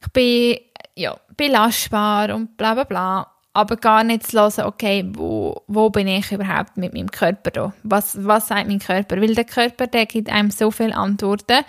ich 0.00 0.08
bin 0.12 0.58
ja, 0.96 1.18
belastbar 1.36 2.34
und 2.34 2.56
bla 2.56 2.74
bla 2.74 2.84
bla, 2.84 3.30
aber 3.52 3.76
gar 3.76 4.04
nicht 4.04 4.26
zu 4.26 4.38
hören, 4.38 4.66
okay, 4.66 5.04
wo, 5.14 5.62
wo 5.66 5.90
bin 5.90 6.06
ich 6.06 6.30
überhaupt 6.30 6.76
mit 6.76 6.94
meinem 6.94 7.10
Körper 7.10 7.50
da? 7.50 7.72
Was, 7.82 8.24
was 8.24 8.48
sagt 8.48 8.68
mein 8.68 8.78
Körper? 8.78 9.20
Weil 9.20 9.34
der 9.34 9.44
Körper, 9.44 9.86
der 9.86 10.06
gibt 10.06 10.30
einem 10.30 10.50
so 10.50 10.70
viele 10.70 10.94
Antworten. 10.94 11.64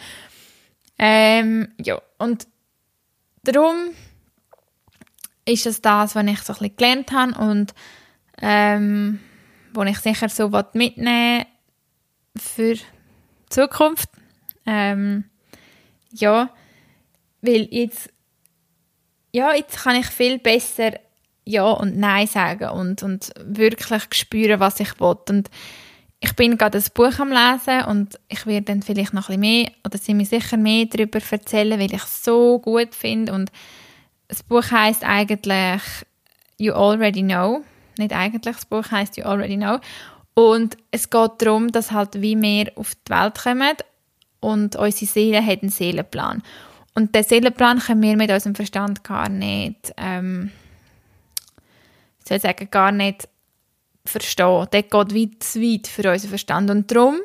Ähm, 0.99 1.69
ja, 1.79 1.99
und 2.19 2.47
darum 3.43 3.75
ist 5.45 5.65
es 5.65 5.81
das, 5.81 6.15
was 6.15 6.25
ich 6.25 6.39
so 6.41 6.53
ein 6.53 6.59
bisschen 6.59 6.75
gelernt 6.75 7.11
habe 7.11 7.33
und 7.39 7.73
ähm, 8.41 9.19
wo 9.73 9.83
ich 9.83 9.97
sicher 9.99 10.29
so 10.29 10.51
mitnehmen 10.73 11.45
für 12.41 12.75
die 12.75 12.81
Zukunft. 13.49 14.09
Ähm, 14.65 15.25
ja, 16.11 16.49
weil 17.41 17.67
jetzt, 17.71 18.09
ja, 19.31 19.53
jetzt 19.53 19.83
kann 19.83 19.95
ich 19.95 20.07
viel 20.07 20.39
besser 20.39 20.91
Ja 21.45 21.69
und 21.71 21.97
Nein 21.97 22.27
sagen 22.27 22.69
und, 22.69 23.03
und 23.03 23.31
wirklich 23.43 24.03
spüren, 24.13 24.59
was 24.59 24.79
ich 24.79 24.99
will. 24.99 25.17
Und 25.29 25.49
ich 26.19 26.35
bin 26.35 26.57
gerade 26.57 26.77
ein 26.77 26.83
Buch 26.93 27.17
am 27.19 27.29
Lesen 27.29 27.83
und 27.85 28.19
ich 28.27 28.45
werde 28.45 28.67
dann 28.67 28.83
vielleicht 28.83 29.13
noch 29.13 29.29
ein 29.29 29.39
bisschen 29.39 29.63
mehr 29.63 29.71
oder 29.83 29.97
sie 29.97 30.13
mir 30.13 30.25
sicher 30.25 30.57
mehr 30.57 30.85
darüber 30.85 31.19
erzählen, 31.31 31.79
weil 31.79 31.93
ich 31.93 32.03
es 32.03 32.23
so 32.23 32.59
gut 32.59 32.93
finde. 32.93 33.33
Und 33.33 33.51
das 34.27 34.43
Buch 34.43 34.69
heißt 34.69 35.03
eigentlich 35.03 35.81
You 36.57 36.73
Already 36.73 37.23
Know. 37.23 37.63
Nicht 37.97 38.13
eigentlich, 38.13 38.55
das 38.55 38.65
Buch 38.65 38.91
heißt 38.91 39.17
You 39.17 39.23
Already 39.23 39.57
Know. 39.57 39.79
Und 40.33 40.77
es 40.91 41.09
geht 41.09 41.31
darum, 41.39 41.71
dass 41.71 41.91
halt 41.91 42.21
wie 42.21 42.39
wir 42.41 42.71
auf 42.75 42.95
die 42.95 43.11
Welt 43.11 43.35
kommen 43.43 43.75
und 44.39 44.75
unsere 44.75 45.05
Seele 45.05 45.45
hat 45.45 45.61
einen 45.61 45.71
Seelenplan. 45.71 46.41
Und 46.93 47.15
den 47.15 47.23
Seelenplan 47.23 47.79
können 47.79 48.01
wir 48.01 48.17
mit 48.17 48.31
unserem 48.31 48.55
Verstand 48.55 49.03
gar 49.03 49.29
nicht, 49.29 49.93
ähm, 49.97 50.51
ich 52.29 52.41
sagen, 52.41 52.69
gar 52.71 52.91
nicht 52.91 53.27
verstehen. 54.05 54.67
Der 54.71 54.83
geht 54.83 54.93
weit 54.93 55.43
zu 55.43 55.61
weit 55.61 55.87
für 55.87 56.09
unseren 56.11 56.29
Verstand. 56.29 56.69
Und 56.69 56.89
darum 56.89 57.19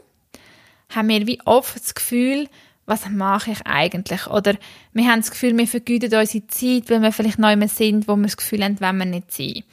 haben 0.94 1.08
wir 1.08 1.26
wie 1.26 1.40
oft 1.44 1.76
das 1.76 1.94
Gefühl, 1.94 2.48
was 2.86 3.08
mache 3.08 3.52
ich 3.52 3.66
eigentlich? 3.66 4.26
Oder 4.28 4.54
wir 4.92 5.08
haben 5.10 5.20
das 5.20 5.30
Gefühl, 5.30 5.56
wir 5.56 5.66
vergüten 5.66 6.14
unsere 6.14 6.46
Zeit, 6.46 6.90
weil 6.90 7.02
wir 7.02 7.12
vielleicht 7.12 7.38
neu 7.38 7.56
sind, 7.66 8.08
wo 8.08 8.16
wir 8.16 8.24
das 8.24 8.36
Gefühl 8.36 8.62
haben, 8.64 8.80
wenn 8.80 8.98
wir 8.98 9.06
nicht 9.06 9.32
sind. 9.32 9.64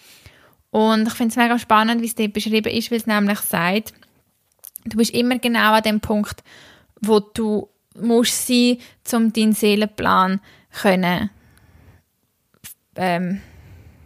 Und 0.73 1.07
ich 1.07 1.13
finde 1.13 1.29
es 1.29 1.35
mega 1.35 1.59
spannend, 1.59 2.01
wie 2.01 2.07
es 2.07 2.15
dort 2.15 2.33
beschrieben 2.33 2.73
ist, 2.73 2.89
weil 2.89 2.97
es 2.97 3.05
nämlich 3.05 3.37
sagt, 3.41 3.93
du 4.85 4.97
bist 4.97 5.13
immer 5.13 5.37
genau 5.37 5.73
an 5.73 5.83
dem 5.83 5.99
Punkt, 5.99 6.43
wo 6.99 7.19
du 7.19 7.69
musst 7.95 8.47
sein, 8.47 8.79
um 9.13 9.31
deinen 9.31 9.53
Seelenplan 9.53 10.41
können, 10.71 11.29
ähm, 12.95 13.41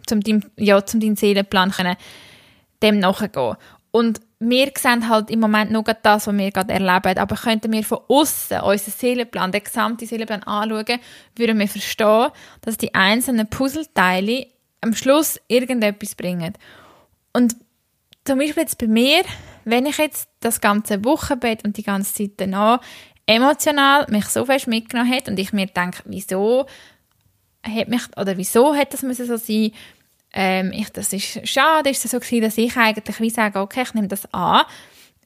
zum 0.06 0.20
dein, 0.20 0.44
ja, 0.56 0.84
zum 0.84 1.00
deinen 1.00 1.16
Seelenplan 1.16 1.70
können, 1.70 1.96
dem 2.82 2.98
nachgehen. 2.98 3.56
Und 3.90 4.20
wir 4.38 4.70
sehen 4.76 5.08
halt 5.08 5.30
im 5.30 5.40
Moment 5.40 5.70
nur 5.70 5.84
das, 5.84 6.26
was 6.26 6.36
wir 6.36 6.50
gerade 6.52 6.74
erleben, 6.74 7.18
aber 7.18 7.34
könnten 7.34 7.72
wir 7.72 7.82
von 7.82 8.00
außen 8.08 8.60
unseren 8.60 8.92
Seelenplan, 8.92 9.52
den 9.52 9.64
gesamten 9.64 10.06
Seelenplan 10.06 10.42
anschauen, 10.42 11.00
würden 11.34 11.58
wir 11.58 11.68
verstehen, 11.68 12.28
dass 12.60 12.76
die 12.76 12.94
einzelnen 12.94 13.48
Puzzleteile 13.48 14.48
am 14.80 14.94
Schluss 14.94 15.40
irgendetwas 15.48 16.14
bringen. 16.14 16.54
Und 17.32 17.56
zum 18.24 18.38
Beispiel 18.38 18.62
jetzt 18.62 18.78
bei 18.78 18.86
mir, 18.86 19.22
wenn 19.64 19.86
ich 19.86 19.98
jetzt 19.98 20.28
das 20.40 20.60
ganze 20.60 21.04
Wochenbett 21.04 21.64
und 21.64 21.76
die 21.76 21.82
ganze 21.82 22.14
Zeit 22.14 22.32
danach 22.36 22.80
emotional 23.26 24.06
mich 24.08 24.26
so 24.26 24.44
fest 24.44 24.66
mitgenommen 24.66 25.10
hat 25.12 25.28
und 25.28 25.38
ich 25.38 25.52
mir 25.52 25.66
denke, 25.66 26.02
wieso 26.06 26.66
hat 27.62 27.88
mich, 27.88 28.02
oder 28.16 28.36
wieso 28.36 28.74
hat 28.74 28.92
das 28.92 29.02
müssen 29.02 29.26
so 29.26 29.36
sein, 29.36 29.72
ähm, 30.32 30.72
ich, 30.72 30.90
das 30.90 31.12
ist 31.12 31.46
schade, 31.48 31.90
ist 31.90 32.04
es 32.04 32.10
so 32.10 32.20
gewesen, 32.20 32.42
dass 32.42 32.58
ich 32.58 32.76
eigentlich 32.76 33.20
wie 33.20 33.30
sage, 33.30 33.60
okay, 33.60 33.82
ich 33.82 33.94
nehme 33.94 34.08
das 34.08 34.32
an, 34.32 34.62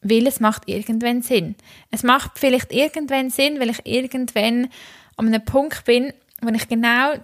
weil 0.00 0.26
es 0.26 0.40
macht 0.40 0.68
irgendwann 0.68 1.22
Sinn. 1.22 1.54
Es 1.90 2.02
macht 2.02 2.38
vielleicht 2.38 2.72
irgendwann 2.72 3.30
Sinn, 3.30 3.60
weil 3.60 3.70
ich 3.70 3.84
irgendwann 3.84 4.68
an 5.16 5.28
einem 5.28 5.44
Punkt 5.44 5.84
bin, 5.84 6.12
wo 6.40 6.50
ich 6.50 6.68
genau 6.68 7.14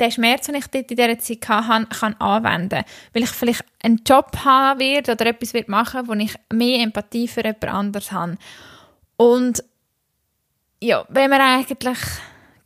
den 0.00 0.10
Schmerz, 0.10 0.46
den 0.46 0.56
ich 0.56 0.66
dort 0.66 0.90
in 0.90 0.96
dieser 0.96 1.18
Zeit 1.18 1.48
hatte, 1.48 1.86
kann 1.86 2.14
anwenden 2.14 2.84
Weil 3.12 3.22
ich 3.22 3.30
vielleicht 3.30 3.64
einen 3.82 4.02
Job 4.06 4.36
haben 4.44 4.80
werde 4.80 5.12
oder 5.12 5.26
etwas 5.26 5.54
wird 5.54 5.68
machen 5.68 6.08
wo 6.08 6.12
ich 6.14 6.34
mehr 6.52 6.80
Empathie 6.80 7.28
für 7.28 7.42
jemand 7.42 7.64
anderes 7.64 8.10
habe. 8.10 8.36
Und 9.16 9.62
ja, 10.80 11.04
wenn 11.08 11.30
man 11.30 11.40
eigentlich 11.40 11.98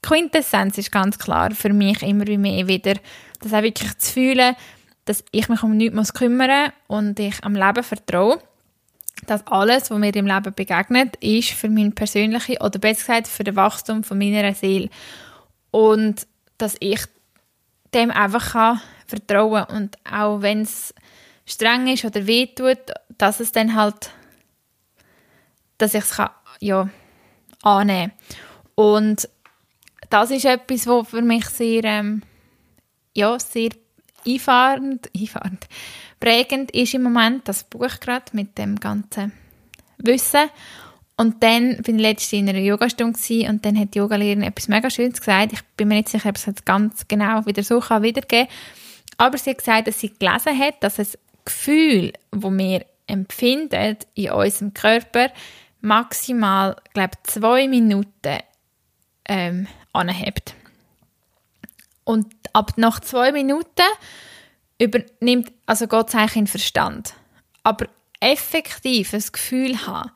Quintessenz 0.02 0.78
ist 0.78 0.92
ganz 0.92 1.18
klar 1.18 1.50
für 1.50 1.72
mich 1.72 2.02
immer 2.02 2.24
mehr 2.38 2.66
wieder, 2.66 2.94
das 3.40 3.52
auch 3.52 3.62
wirklich 3.62 3.96
zu 3.98 4.12
fühlen, 4.12 4.56
dass 5.04 5.24
ich 5.32 5.48
mich 5.48 5.62
um 5.62 5.76
nichts 5.76 5.94
muss 5.94 6.14
kümmern 6.14 6.72
und 6.86 7.18
ich 7.20 7.42
am 7.42 7.54
Leben 7.54 7.82
vertraue, 7.82 8.40
dass 9.26 9.46
alles, 9.46 9.90
was 9.90 9.98
mir 9.98 10.14
im 10.14 10.26
Leben 10.26 10.54
begegnet, 10.54 11.16
ist 11.16 11.50
für 11.50 11.68
mein 11.68 11.92
persönliche 11.92 12.58
oder 12.60 12.78
besser 12.78 13.00
gesagt 13.00 13.28
für 13.28 13.44
das 13.44 13.56
Wachstum 13.56 14.04
von 14.04 14.18
meiner 14.18 14.54
Seele 14.54 14.88
und 15.70 16.26
dass 16.58 16.76
ich 16.80 17.00
dem 17.94 18.10
einfach 18.10 18.52
kann 18.52 18.80
vertrauen 19.06 19.64
und 19.64 19.96
auch 20.10 20.42
wenn 20.42 20.62
es 20.62 20.94
streng 21.46 21.86
ist 21.88 22.04
oder 22.04 22.26
wehtut, 22.26 22.78
dass 23.16 23.40
es 23.40 23.52
dann 23.52 23.74
halt, 23.74 24.10
dass 25.78 25.94
ich 25.94 26.04
es 26.04 26.20
ja, 26.60 26.88
annehmen 27.62 28.12
Und 28.74 29.28
das 30.10 30.30
ist 30.30 30.44
etwas, 30.44 30.86
was 30.86 31.08
für 31.08 31.22
mich 31.22 31.46
sehr, 31.46 31.84
ähm, 31.84 32.22
ja, 33.14 33.38
sehr 33.38 33.70
einfahrend, 34.26 35.10
einfahrend, 35.16 35.66
prägend 36.20 36.70
ist 36.72 36.94
im 36.94 37.02
Moment, 37.02 37.48
das 37.48 37.64
Buch 37.64 38.00
gerade 38.00 38.26
mit 38.32 38.58
dem 38.58 38.78
ganzen 38.78 39.32
Wissen. 39.98 40.50
Und 41.20 41.42
dann 41.42 41.82
bin 41.82 41.96
ich 41.96 42.02
letztens 42.02 42.32
in 42.32 42.48
einer 42.48 42.60
Yogastunde 42.60 43.18
und 43.48 43.64
dann 43.64 43.76
hat 43.76 43.92
die 43.92 43.98
Yogalehrerin 43.98 44.44
etwas 44.44 44.68
mega 44.68 44.88
Schönes 44.88 45.18
gesagt. 45.18 45.52
Ich 45.52 45.62
bin 45.76 45.88
mir 45.88 45.96
nicht 45.96 46.08
sicher, 46.08 46.28
ob 46.28 46.36
es 46.36 46.46
ganz 46.64 47.08
genau 47.08 47.44
wieder 47.44 47.64
so 47.64 47.80
kann 47.80 48.04
wiedergeben 48.04 48.46
Aber 49.16 49.36
sie 49.36 49.50
hat 49.50 49.58
gesagt, 49.58 49.88
dass 49.88 49.98
sie 49.98 50.14
gelesen 50.16 50.56
hat, 50.56 50.80
dass 50.80 50.94
das 50.94 51.18
Gefühl, 51.44 52.12
das 52.30 52.52
wir 52.52 52.86
empfinden 53.08 53.96
in 54.14 54.30
unserem 54.30 54.72
Körper, 54.74 55.30
maximal, 55.80 56.76
glaube 56.94 57.18
zwei 57.24 57.66
Minuten 57.66 58.38
ähm, 59.24 59.66
anhebt. 59.92 60.54
Und 62.04 62.32
ab 62.52 62.74
nach 62.76 63.00
zwei 63.00 63.32
Minuten 63.32 63.66
übernimmt, 64.80 65.50
also 65.66 65.86
es 65.86 66.14
eigentlich 66.14 66.36
in 66.36 66.46
Verstand. 66.46 67.14
Aber 67.64 67.88
effektiv 68.20 69.12
ein 69.12 69.24
Gefühl 69.32 69.84
haben, 69.84 70.12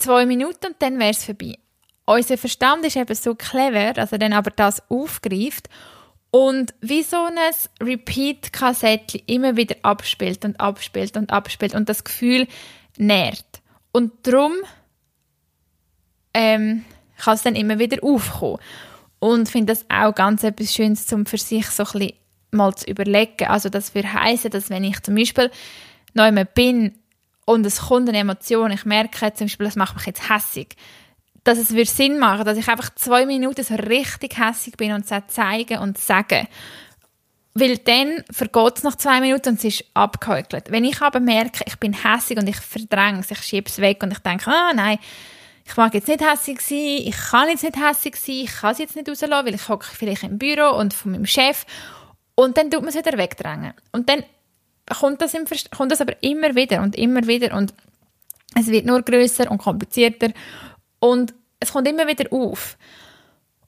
zwei 0.00 0.26
Minuten 0.26 0.66
und 0.66 0.76
dann 0.80 0.98
wäre 0.98 1.10
es 1.10 1.24
vorbei. 1.24 1.58
Unser 2.06 2.38
Verstand 2.38 2.84
ist 2.84 2.96
eben 2.96 3.14
so 3.14 3.34
clever, 3.34 3.92
dass 3.92 4.12
er 4.12 4.18
dann 4.18 4.32
aber 4.32 4.50
das 4.50 4.82
aufgreift 4.90 5.68
und 6.30 6.74
wie 6.80 7.02
so 7.02 7.16
ein 7.16 7.38
Repeat-Kassettchen 7.80 9.22
immer 9.26 9.56
wieder 9.56 9.76
abspielt 9.82 10.44
und 10.44 10.58
abspielt 10.60 11.16
und 11.16 11.30
abspielt 11.30 11.74
und 11.74 11.88
das 11.88 12.04
Gefühl 12.04 12.46
nährt. 12.96 13.62
Und 13.92 14.12
darum 14.22 14.52
ähm, 16.34 16.84
kann 17.16 17.34
es 17.34 17.42
dann 17.42 17.56
immer 17.56 17.78
wieder 17.78 18.02
aufkommen. 18.02 18.58
Und 19.18 19.48
finde 19.48 19.74
das 19.74 19.84
auch 19.90 20.14
ganz 20.14 20.44
etwas 20.44 20.72
Schönes, 20.72 21.12
um 21.12 21.26
für 21.26 21.36
sich 21.36 21.66
so 21.66 21.84
ein 21.94 22.12
mal 22.52 22.74
zu 22.74 22.86
überlegen. 22.86 23.46
Also 23.46 23.68
das 23.68 23.94
würde 23.94 24.12
heißen, 24.12 24.50
dass 24.50 24.70
wenn 24.70 24.84
ich 24.84 25.02
zum 25.02 25.14
Beispiel 25.14 25.50
neu 26.14 26.32
bin 26.54 26.99
und 27.50 27.66
es 27.66 27.80
kommt 27.88 28.08
eine 28.08 28.18
Emotion, 28.18 28.70
ich 28.70 28.84
merke 28.84 29.34
zum 29.34 29.46
Beispiel, 29.46 29.66
das 29.66 29.74
macht 29.74 29.96
mich 29.96 30.06
jetzt 30.06 30.30
hässig, 30.30 30.76
dass 31.42 31.58
es 31.58 31.70
würde 31.70 31.90
Sinn 31.90 32.18
machen, 32.18 32.44
dass 32.44 32.56
ich 32.56 32.68
einfach 32.68 32.94
zwei 32.94 33.26
Minuten 33.26 33.64
so 33.64 33.74
richtig 33.74 34.38
hässig 34.38 34.76
bin 34.76 34.92
und 34.92 35.10
es 35.10 35.34
zeigen 35.34 35.78
und 35.78 35.98
sagen. 35.98 36.46
Weil 37.54 37.78
dann 37.78 38.22
vergeht 38.30 38.78
es 38.78 38.82
nach 38.84 38.94
zwei 38.94 39.20
Minuten 39.20 39.48
und 39.48 39.58
es 39.58 39.64
ist 39.64 39.84
abgehäkelt. 39.94 40.70
Wenn 40.70 40.84
ich 40.84 41.02
aber 41.02 41.18
merke, 41.18 41.64
ich 41.66 41.76
bin 41.80 41.92
hässig 41.92 42.38
und 42.38 42.48
ich 42.48 42.56
verdränge 42.56 43.18
es, 43.18 43.32
ich 43.32 43.42
schiebe 43.42 43.68
es 43.68 43.78
weg 43.78 44.00
und 44.04 44.12
ich 44.12 44.20
denke, 44.20 44.48
ah 44.48 44.70
nein, 44.72 44.98
ich 45.64 45.76
mag 45.76 45.92
jetzt 45.94 46.06
nicht 46.06 46.24
hässig 46.24 46.60
sein, 46.60 46.78
ich 46.78 47.16
kann 47.16 47.48
jetzt 47.48 47.64
nicht 47.64 47.76
hässig 47.76 48.14
sein, 48.14 48.34
ich 48.44 48.52
kann 48.52 48.72
es 48.72 48.78
jetzt 48.78 48.94
nicht 48.94 49.08
rauslassen, 49.08 49.46
weil 49.46 49.54
ich 49.56 49.68
hocke 49.68 49.86
vielleicht 49.92 50.22
im 50.22 50.38
Büro 50.38 50.76
und 50.76 50.94
von 50.94 51.10
meinem 51.10 51.26
Chef 51.26 51.66
und 52.36 52.56
dann 52.56 52.70
tut 52.70 52.82
man 52.82 52.90
es 52.90 52.94
wieder 52.94 53.18
wegdrängen. 53.18 53.74
Und 53.90 54.08
dann 54.08 54.22
kommt 54.98 55.22
das, 55.22 55.34
im, 55.34 55.44
kommt 55.70 55.92
das 55.92 56.00
aber 56.00 56.22
immer 56.22 56.54
wieder 56.54 56.82
und 56.82 56.96
immer 56.96 57.26
wieder 57.26 57.56
und 57.56 57.74
es 58.58 58.66
wird 58.66 58.86
nur 58.86 59.02
größer 59.02 59.50
und 59.50 59.58
komplizierter 59.58 60.32
und 60.98 61.34
es 61.60 61.72
kommt 61.72 61.88
immer 61.88 62.06
wieder 62.06 62.32
auf. 62.32 62.76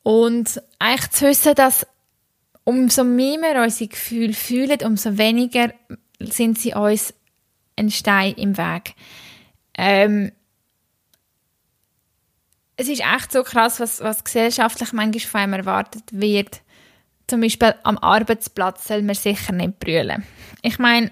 Und 0.02 0.60
eigentlich 0.78 1.10
zu 1.10 1.26
wissen, 1.26 1.54
dass 1.54 1.86
umso 2.64 3.04
mehr 3.04 3.38
wir 3.38 3.62
unsere 3.62 3.88
Gefühle 3.88 4.32
fühlen, 4.32 4.78
umso 4.84 5.18
weniger 5.18 5.72
sind 6.18 6.58
sie 6.58 6.74
uns 6.74 7.14
ein 7.76 7.90
Stein 7.90 8.34
im 8.34 8.56
Weg. 8.56 8.94
Ähm, 9.74 10.32
es 12.76 12.88
ist 12.88 13.00
echt 13.00 13.32
so 13.32 13.42
krass, 13.42 13.80
was, 13.80 14.00
was 14.00 14.24
gesellschaftlich 14.24 14.92
manchmal 14.92 15.20
von 15.20 15.40
einem 15.40 15.52
erwartet 15.54 16.04
wird. 16.10 16.62
Zum 17.32 17.40
Beispiel 17.40 17.74
am 17.84 17.96
Arbeitsplatz 17.96 18.88
soll 18.88 19.00
man 19.00 19.14
sicher 19.14 19.54
nicht 19.54 19.78
brüllen. 19.78 20.22
Ich 20.60 20.78
meine, 20.78 21.10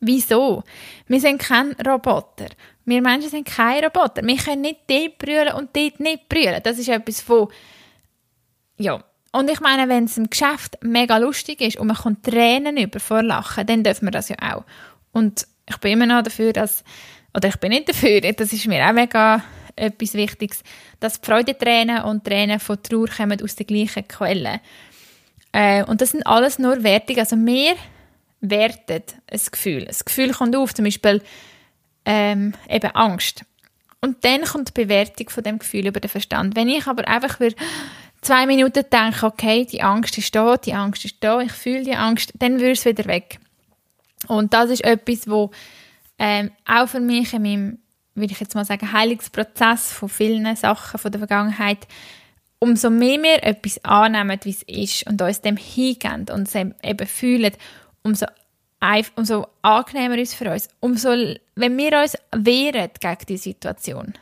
wieso? 0.00 0.64
Wir 1.08 1.18
sind 1.18 1.40
kein 1.40 1.72
Roboter. 1.80 2.48
Wir 2.84 3.00
Menschen 3.00 3.30
sind 3.30 3.48
kein 3.48 3.82
Roboter. 3.82 4.22
Wir 4.22 4.36
können 4.36 4.60
nicht 4.60 4.80
dort 4.88 5.16
brüllen 5.16 5.54
und 5.54 5.74
dort 5.74 5.98
nicht 5.98 6.28
brüllen. 6.28 6.60
Das 6.62 6.78
ist 6.78 6.90
etwas 6.90 7.22
von, 7.22 7.48
ja. 8.76 9.02
Und 9.32 9.50
ich 9.50 9.60
meine, 9.60 9.88
wenn 9.88 10.04
es 10.04 10.18
im 10.18 10.28
Geschäft 10.28 10.76
mega 10.82 11.16
lustig 11.16 11.62
ist 11.62 11.78
und 11.78 11.86
man 11.86 11.96
kommt 11.96 12.26
Tränen 12.26 12.76
über 12.76 13.00
vor 13.00 13.22
Lachen, 13.22 13.66
dann 13.66 13.84
dürfen 13.84 14.08
wir 14.08 14.12
das 14.12 14.28
ja 14.28 14.36
auch. 14.42 14.64
Und 15.10 15.46
ich 15.70 15.78
bin 15.78 15.92
immer 15.92 16.04
noch 16.04 16.22
dafür, 16.22 16.52
dass, 16.52 16.84
oder 17.34 17.48
ich 17.48 17.56
bin 17.56 17.70
nicht 17.70 17.88
dafür, 17.88 18.20
das 18.20 18.52
ist 18.52 18.66
mir 18.66 18.86
auch 18.86 18.92
mega 18.92 19.42
etwas 19.76 20.14
Wichtiges, 20.14 20.62
dass 21.00 21.18
Freudentränen 21.18 22.02
und 22.04 22.24
Tränen 22.24 22.60
von 22.60 22.82
Trauer 22.82 23.08
kommen 23.08 23.42
aus 23.42 23.56
der 23.56 23.66
gleichen 23.66 24.06
Quelle. 24.06 24.60
Äh, 25.52 25.84
und 25.84 26.00
das 26.00 26.10
sind 26.10 26.26
alles 26.26 26.58
nur 26.58 26.82
Wertungen. 26.82 27.20
Also 27.20 27.36
wir 27.36 27.74
werten 28.40 29.02
ein 29.30 29.40
Gefühl. 29.50 29.86
Ein 29.86 29.96
Gefühl 30.04 30.32
kommt 30.32 30.56
auf, 30.56 30.74
zum 30.74 30.84
Beispiel 30.84 31.22
ähm, 32.04 32.54
eben 32.68 32.90
Angst. 32.92 33.44
Und 34.00 34.24
dann 34.24 34.42
kommt 34.42 34.68
die 34.68 34.82
Bewertung 34.82 35.30
von 35.30 35.44
dem 35.44 35.58
Gefühl 35.58 35.86
über 35.86 36.00
den 36.00 36.10
Verstand. 36.10 36.56
Wenn 36.56 36.68
ich 36.68 36.86
aber 36.86 37.06
einfach 37.06 37.36
für 37.36 37.52
zwei 38.20 38.46
Minuten 38.46 38.84
denke, 38.90 39.26
okay, 39.26 39.64
die 39.64 39.82
Angst 39.82 40.18
ist 40.18 40.34
da, 40.34 40.56
die 40.56 40.74
Angst 40.74 41.04
ist 41.04 41.16
da, 41.20 41.40
ich 41.40 41.52
fühle 41.52 41.84
die 41.84 41.94
Angst, 41.94 42.32
dann 42.38 42.54
würde 42.58 42.72
es 42.72 42.84
wieder 42.84 43.04
weg. 43.04 43.38
Und 44.26 44.54
das 44.54 44.70
ist 44.70 44.84
etwas, 44.84 45.28
wo 45.28 45.50
ähm, 46.18 46.50
auch 46.64 46.88
für 46.88 47.00
mich 47.00 47.32
in 47.32 47.42
meinem, 47.42 47.78
würde 48.14 48.32
ich 48.32 48.40
jetzt 48.40 48.54
mal 48.54 48.64
sagen, 48.64 48.92
Heilungsprozess 48.92 49.92
von 49.92 50.08
vielen 50.08 50.54
Sachen 50.56 50.98
von 50.98 51.10
der 51.10 51.18
Vergangenheit, 51.18 51.86
umso 52.58 52.90
mehr 52.90 53.22
wir 53.22 53.42
etwas 53.42 53.82
annehmen, 53.84 54.38
wie 54.44 54.50
es 54.50 54.62
ist 54.62 55.06
und 55.06 55.20
uns 55.20 55.40
dem 55.40 55.56
hingehen 55.56 56.26
und 56.32 56.48
es 56.48 56.54
eben 56.54 57.06
fühlen, 57.06 57.52
umso 58.02 58.26
umso 59.16 59.46
angenehmer 59.62 60.18
ist 60.18 60.30
es 60.30 60.34
für 60.34 60.50
uns. 60.50 60.68
Umso, 60.80 61.10
wenn 61.54 61.76
wir 61.76 62.00
uns 62.00 62.16
wehren 62.34 62.90
gegen 63.00 63.26
die 63.28 63.36
Situation, 63.36 64.14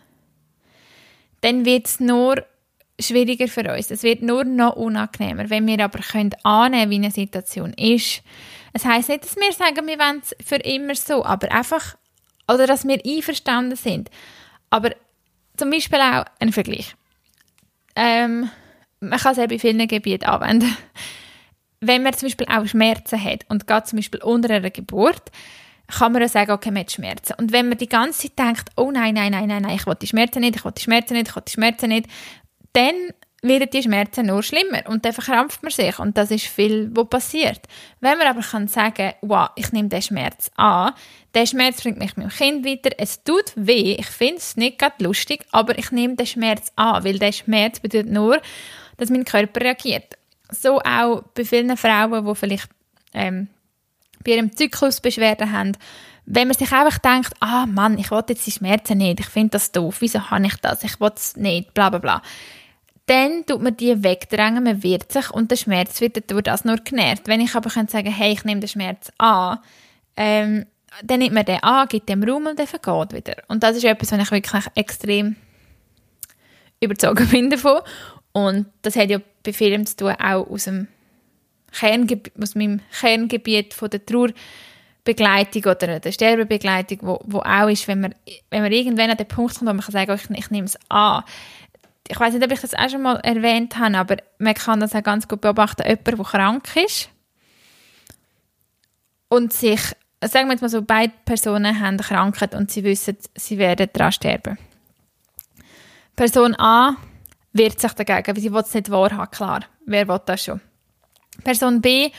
dann 1.41 1.65
wird 1.65 1.87
es 1.87 2.01
nur 2.01 2.45
schwieriger 3.01 3.49
für 3.49 3.73
uns. 3.73 3.91
Es 3.91 4.03
wird 4.03 4.23
nur 4.23 4.45
noch 4.45 4.77
unangenehmer. 4.77 5.49
Wenn 5.49 5.67
wir 5.67 5.83
aber 5.83 6.01
können 6.01 6.35
annehmen, 6.43 6.91
wie 6.91 6.97
eine 6.97 7.11
Situation 7.11 7.73
ist. 7.73 8.23
Es 8.73 8.85
heißt 8.85 9.09
nicht, 9.09 9.25
dass 9.25 9.37
wir 9.37 9.53
sagen, 9.53 9.87
wir 9.87 9.99
wollen 9.99 10.23
es 10.23 10.37
für 10.47 10.57
immer 10.57 10.95
so, 10.95 11.25
aber 11.25 11.51
einfach, 11.51 11.97
oder 12.53 12.67
dass 12.67 12.87
wir 12.87 13.01
einverstanden 13.05 13.77
sind. 13.77 14.11
Aber 14.71 14.91
zum 15.57 15.71
Beispiel 15.71 15.99
auch 15.99 16.25
ein 16.39 16.53
Vergleich. 16.53 16.95
Ähm, 17.97 18.51
man 19.01 19.19
kann 19.19 19.33
es 19.33 19.39
eben 19.39 19.53
in 19.53 19.59
vielen 19.59 19.89
Gebieten 19.89 20.25
anwenden 20.25 20.77
wenn 21.81 22.03
man 22.03 22.13
zum 22.13 22.27
Beispiel 22.29 22.47
auch 22.49 22.67
Schmerzen 22.67 23.23
hat 23.23 23.45
und 23.49 23.67
geht 23.67 23.87
zum 23.87 23.99
Beispiel 23.99 24.23
unter 24.23 24.55
einer 24.55 24.71
Geburt, 24.71 25.31
kann 25.89 26.13
man 26.13 26.27
sagen, 26.29 26.53
okay, 26.53 26.71
man 26.71 26.81
hat 26.81 26.93
Schmerzen. 26.93 27.35
Und 27.39 27.53
wenn 27.53 27.69
man 27.69 27.79
die 27.79 27.89
ganze 27.89 28.29
Zeit 28.29 28.39
denkt, 28.39 28.71
oh 28.77 28.91
nein, 28.91 29.15
nein, 29.15 29.33
nein, 29.33 29.49
nein, 29.49 29.63
nein, 29.63 29.77
ich 29.77 29.87
will 29.87 29.97
die 30.01 30.07
Schmerzen 30.07 30.41
nicht, 30.41 30.57
ich 30.57 30.65
will 30.65 30.73
die 30.73 30.83
Schmerzen 30.83 31.15
nicht, 31.15 31.29
ich 31.29 31.35
will 31.35 31.43
die 31.47 31.53
Schmerzen 31.53 31.89
nicht, 31.89 32.07
dann 32.75 32.95
werden 33.43 33.69
die 33.73 33.83
Schmerzen 33.83 34.27
nur 34.27 34.43
schlimmer 34.43 34.83
und 34.87 35.05
dann 35.05 35.13
verkrampft 35.13 35.63
man 35.63 35.73
sich 35.73 35.99
und 35.99 36.17
das 36.17 36.31
ist 36.31 36.47
viel, 36.47 36.91
was 36.93 37.09
passiert. 37.09 37.61
Wenn 38.01 38.19
man 38.19 38.27
aber 38.27 38.43
kann 38.43 38.69
sagen, 38.69 39.13
wow, 39.23 39.49
ich 39.57 39.73
nehme 39.73 39.89
den 39.89 40.03
Schmerz 40.03 40.51
an, 40.57 40.93
der 41.35 41.47
Schmerz 41.47 41.83
bringt 41.83 41.99
mich 41.99 42.17
meinem 42.17 42.29
Kind 42.29 42.67
weiter, 42.67 42.91
es 42.99 43.23
tut 43.23 43.53
weh, 43.57 43.97
ich 43.99 44.07
finde 44.07 44.37
es 44.37 44.57
nicht 44.57 44.79
gerade 44.79 45.03
lustig, 45.03 45.47
aber 45.53 45.79
ich 45.79 45.91
nehme 45.91 46.17
den 46.17 46.27
Schmerz 46.27 46.73
an, 46.77 47.05
weil 47.05 47.19
der 47.19 47.33
Schmerz 47.33 47.81
bedeutet 47.81 48.11
nur, 48.11 48.41
dass 48.99 49.11
mein 49.11 49.25
Körper 49.25 49.61
reagiert 49.61 50.17
so 50.53 50.81
auch 50.81 51.23
bei 51.35 51.45
vielen 51.45 51.77
Frauen, 51.77 52.27
die 52.27 52.35
vielleicht 52.35 52.69
ähm, 53.15 53.49
bei 54.25 54.33
ihrem 54.33 54.55
Zyklus 54.55 55.01
Beschwerden 55.01 55.53
haben, 55.53 55.77
wenn 56.27 56.49
man 56.49 56.57
sich 56.57 56.71
einfach 56.73 56.99
denkt, 56.99 57.33
ah 57.41 57.67
Mann, 57.67 57.99
ich 57.99 58.11
will 58.11 58.23
jetzt 58.29 58.47
die 58.47 58.53
Schmerzen 58.53 58.99
nicht, 58.99 59.21
ich 59.21 59.27
finde 59.27 59.51
das 59.51 59.73
doof, 59.73 59.97
wieso 60.01 60.31
habe 60.31 60.47
ich 60.47 60.57
das, 60.57 60.85
ich 60.85 61.01
will 61.01 61.13
es 61.15 61.37
nicht, 61.37 61.75
bla 61.75 61.91
bla 61.91 61.99
bla. 61.99 62.23
Dann 63.11 63.45
tut 63.45 63.61
man 63.61 63.77
die 63.77 64.05
wegdrängen, 64.05 64.63
man 64.63 64.85
wird 64.85 65.11
sich 65.11 65.33
und 65.33 65.51
der 65.51 65.57
Schmerz 65.57 66.01
wird 66.01 66.31
durch 66.31 66.45
das 66.45 66.65
nur 66.65 66.77
genährt. 66.77 67.23
Wenn 67.27 67.41
ich 67.41 67.57
aber 67.57 67.69
könnte 67.69 67.91
sagen, 67.91 68.09
hey, 68.09 68.35
ich 68.35 68.45
nehme 68.45 68.61
den 68.61 68.69
Schmerz 68.69 69.11
an, 69.19 69.59
ähm, 70.17 70.65
dann 71.03 71.19
nimmt 71.19 71.35
man 71.35 71.45
den 71.45 71.61
an, 71.61 71.89
gibt 71.89 72.09
dem 72.09 72.23
Raum 72.23 72.47
und 72.47 72.57
der 72.57 72.69
vergeht 72.69 73.13
wieder. 73.13 73.43
Und 73.49 73.65
das 73.65 73.77
ist 73.77 73.83
etwas, 73.83 74.13
was 74.13 74.21
ich 74.21 74.31
wirklich 74.31 74.63
extrem 74.77 75.35
überzogen 76.81 77.27
bin 77.31 77.51
davon. 77.51 77.81
Und 78.31 78.67
das 78.83 78.95
hat 78.95 79.11
ja 79.11 79.19
bei 79.43 79.53
Filmen 79.53 79.87
zu 79.87 79.97
tun, 79.97 80.13
auch 80.13 80.49
aus, 80.49 80.67
dem 80.67 80.87
Kerngebiet, 81.73 82.33
aus 82.41 82.55
meinem 82.55 82.81
Kerngebiet 83.01 83.75
von 83.75 83.91
der 83.91 84.07
Trauerbegleitung 84.07 85.63
oder 85.63 85.99
der 85.99 86.13
Sterbebegleitung, 86.13 86.99
wo, 87.03 87.19
wo 87.25 87.41
auch 87.41 87.71
ist, 87.71 87.89
wenn 87.89 88.03
man, 88.03 88.15
wenn 88.51 88.63
man 88.63 88.71
irgendwann 88.71 89.11
an 89.11 89.17
den 89.17 89.27
Punkt 89.27 89.57
kommt, 89.59 89.69
wo 89.69 89.75
man 89.75 89.81
kann 89.81 89.91
sagen 89.91 90.15
ich, 90.15 90.39
ich 90.39 90.51
nehme 90.53 90.67
es 90.67 90.79
an. 90.89 91.25
Ich 92.11 92.19
weiß 92.19 92.35
nicht, 92.35 92.45
ob 92.45 92.51
ich 92.51 92.61
das 92.61 92.75
auch 92.75 92.89
schon 92.89 93.03
mal 93.03 93.21
erwähnt 93.21 93.79
habe, 93.79 93.97
aber 93.97 94.17
man 94.39 94.55
kann 94.55 94.81
das 94.81 94.97
auch 94.97 95.03
ganz 95.03 95.29
gut 95.29 95.41
beobachten, 95.41 95.87
jemand, 95.87 96.09
der 96.09 96.25
krank 96.25 96.77
ist 96.77 97.09
und 99.29 99.53
sich, 99.53 99.81
sagen 100.21 100.49
wir 100.49 100.55
jetzt 100.55 100.61
mal 100.61 100.69
so, 100.69 100.83
beide 100.83 101.13
Personen 101.25 101.79
haben 101.79 101.99
Krankheit 101.99 102.57
und 102.57 102.69
sie 102.69 102.83
wissen, 102.83 103.17
sie 103.37 103.59
werden 103.59 103.89
daran 103.93 104.11
sterben. 104.11 104.59
Person 106.17 106.57
A 106.59 106.97
wehrt 107.53 107.81
sich 107.81 107.93
dagegen, 107.93 108.35
weil 108.37 108.43
sie 108.43 108.49
es 108.49 108.75
nicht 108.75 108.91
wahrhaben, 108.91 109.31
klar. 109.31 109.61
Wer 109.87 110.09
will 110.09 110.21
das 110.27 110.45
schon? 110.45 110.61
Person 111.45 111.81
B 111.81 112.11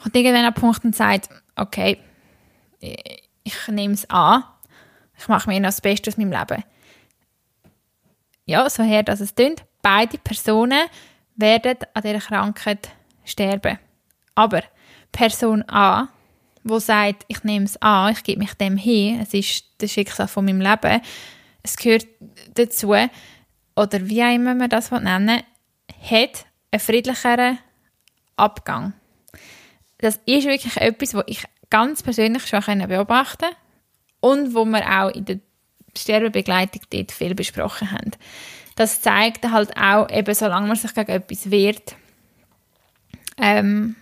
kommt 0.00 0.14
irgendwann 0.14 0.44
an 0.44 0.54
Punkt 0.54 0.84
und 0.84 0.94
sagt, 0.94 1.28
okay, 1.56 1.98
ich 2.78 3.68
nehme 3.68 3.94
es 3.94 4.08
an, 4.08 4.44
ich 5.18 5.26
mache 5.26 5.50
mir 5.50 5.58
noch 5.58 5.70
das 5.70 5.80
Beste 5.80 6.08
aus 6.08 6.16
meinem 6.16 6.30
Leben. 6.30 6.62
Ja, 8.50 8.68
so 8.68 8.82
her, 8.82 9.04
dass 9.04 9.20
es 9.20 9.36
tönt. 9.36 9.62
Beide 9.80 10.18
Personen 10.18 10.88
werden 11.36 11.78
an 11.94 12.02
dieser 12.02 12.18
Krankheit 12.18 12.88
sterben. 13.24 13.78
Aber 14.34 14.64
Person 15.12 15.62
A, 15.68 16.08
wo 16.64 16.80
sagt, 16.80 17.24
ich 17.28 17.44
nehme 17.44 17.66
es 17.66 17.80
an, 17.80 18.12
ich 18.12 18.24
gebe 18.24 18.40
mich 18.40 18.54
dem 18.54 18.76
hin, 18.76 19.20
es 19.20 19.34
ist 19.34 19.66
das 19.78 19.92
Schicksal 19.92 20.26
von 20.26 20.44
meinem 20.44 20.60
Leben, 20.60 21.00
es 21.62 21.76
gehört 21.76 22.08
dazu, 22.54 22.88
oder 23.76 24.08
wie 24.08 24.22
auch 24.24 24.34
immer 24.34 24.56
man 24.56 24.68
das 24.68 24.90
nennen 24.90 25.44
hat 26.02 26.46
einen 26.72 26.80
friedlicheren 26.80 27.58
Abgang. 28.34 28.94
Das 29.98 30.18
ist 30.26 30.46
wirklich 30.46 30.76
etwas, 30.76 31.14
was 31.14 31.24
ich 31.28 31.44
ganz 31.70 32.02
persönlich 32.02 32.48
schon 32.48 32.88
beobachten 32.88 33.44
konnte 33.44 33.56
und 34.18 34.54
wo 34.56 34.64
wir 34.64 34.84
auch 34.90 35.10
in 35.10 35.24
der 35.24 35.38
Sterbebegleitung 35.96 36.82
dort 36.90 37.12
viel 37.12 37.34
besprochen 37.34 37.90
haben. 37.90 38.12
Das 38.76 39.00
zeigt 39.00 39.50
halt 39.50 39.76
auch, 39.76 40.08
eben 40.10 40.34
solange 40.34 40.68
man 40.68 40.76
sich 40.76 40.94
gegen 40.94 41.10
etwas 41.10 41.50
wehrt, 41.50 41.96
ähm, 43.36 43.96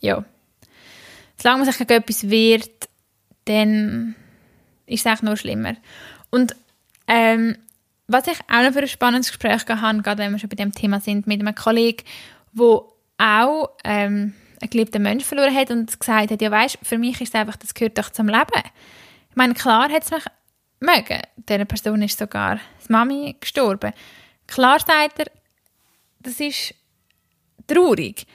ja, 0.00 0.24
solange 1.36 1.64
man 1.64 1.72
sich 1.72 1.78
gegen 1.78 2.00
etwas 2.00 2.28
wehrt, 2.28 2.88
dann 3.46 4.14
ist 4.86 5.00
es 5.00 5.06
eigentlich 5.06 5.22
nur 5.22 5.36
schlimmer. 5.36 5.76
Und 6.30 6.54
ähm, 7.06 7.56
was 8.06 8.26
ich 8.26 8.38
auch 8.48 8.62
noch 8.62 8.72
für 8.72 8.80
ein 8.80 8.88
spannendes 8.88 9.28
Gespräch 9.28 9.66
hatte, 9.66 10.02
gerade 10.02 10.22
wenn 10.22 10.32
wir 10.32 10.38
schon 10.38 10.48
bei 10.48 10.56
dem 10.56 10.72
Thema 10.72 11.00
sind, 11.00 11.26
mit 11.26 11.40
einem 11.40 11.54
Kollegen, 11.54 12.04
der 12.52 12.82
auch 13.18 13.70
ähm, 13.84 14.34
einen 14.60 14.70
geliebten 14.70 15.02
Menschen 15.02 15.26
verloren 15.26 15.54
hat 15.54 15.70
und 15.70 15.98
gesagt 15.98 16.30
hat, 16.30 16.42
ja 16.42 16.50
weißt, 16.50 16.78
für 16.82 16.98
mich 16.98 17.20
ist 17.20 17.34
es 17.34 17.40
einfach, 17.40 17.56
das 17.56 17.74
gehört 17.74 17.98
doch 17.98 18.10
zum 18.10 18.28
Leben. 18.28 18.62
Ich 19.30 19.36
meine, 19.36 19.54
klar 19.54 19.88
hat 19.90 20.04
es 20.04 20.10
mich 20.10 20.24
mögen. 20.80 21.20
Dieser 21.36 21.64
Person 21.64 22.02
ist 22.02 22.18
sogar 22.18 22.56
die 22.56 22.92
Mami 22.92 23.36
gestorben. 23.38 23.92
Klar 24.46 24.80
sagt 24.80 25.20
er, 25.20 25.26
das 26.20 26.40
ist 26.40 26.74
traurig, 27.66 28.26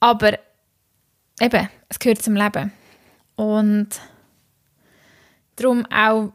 aber 0.00 0.38
eben, 1.40 1.68
es 1.88 1.98
gehört 1.98 2.22
zum 2.22 2.36
Leben. 2.36 2.72
Und 3.34 3.88
darum 5.56 5.84
auch, 5.86 6.32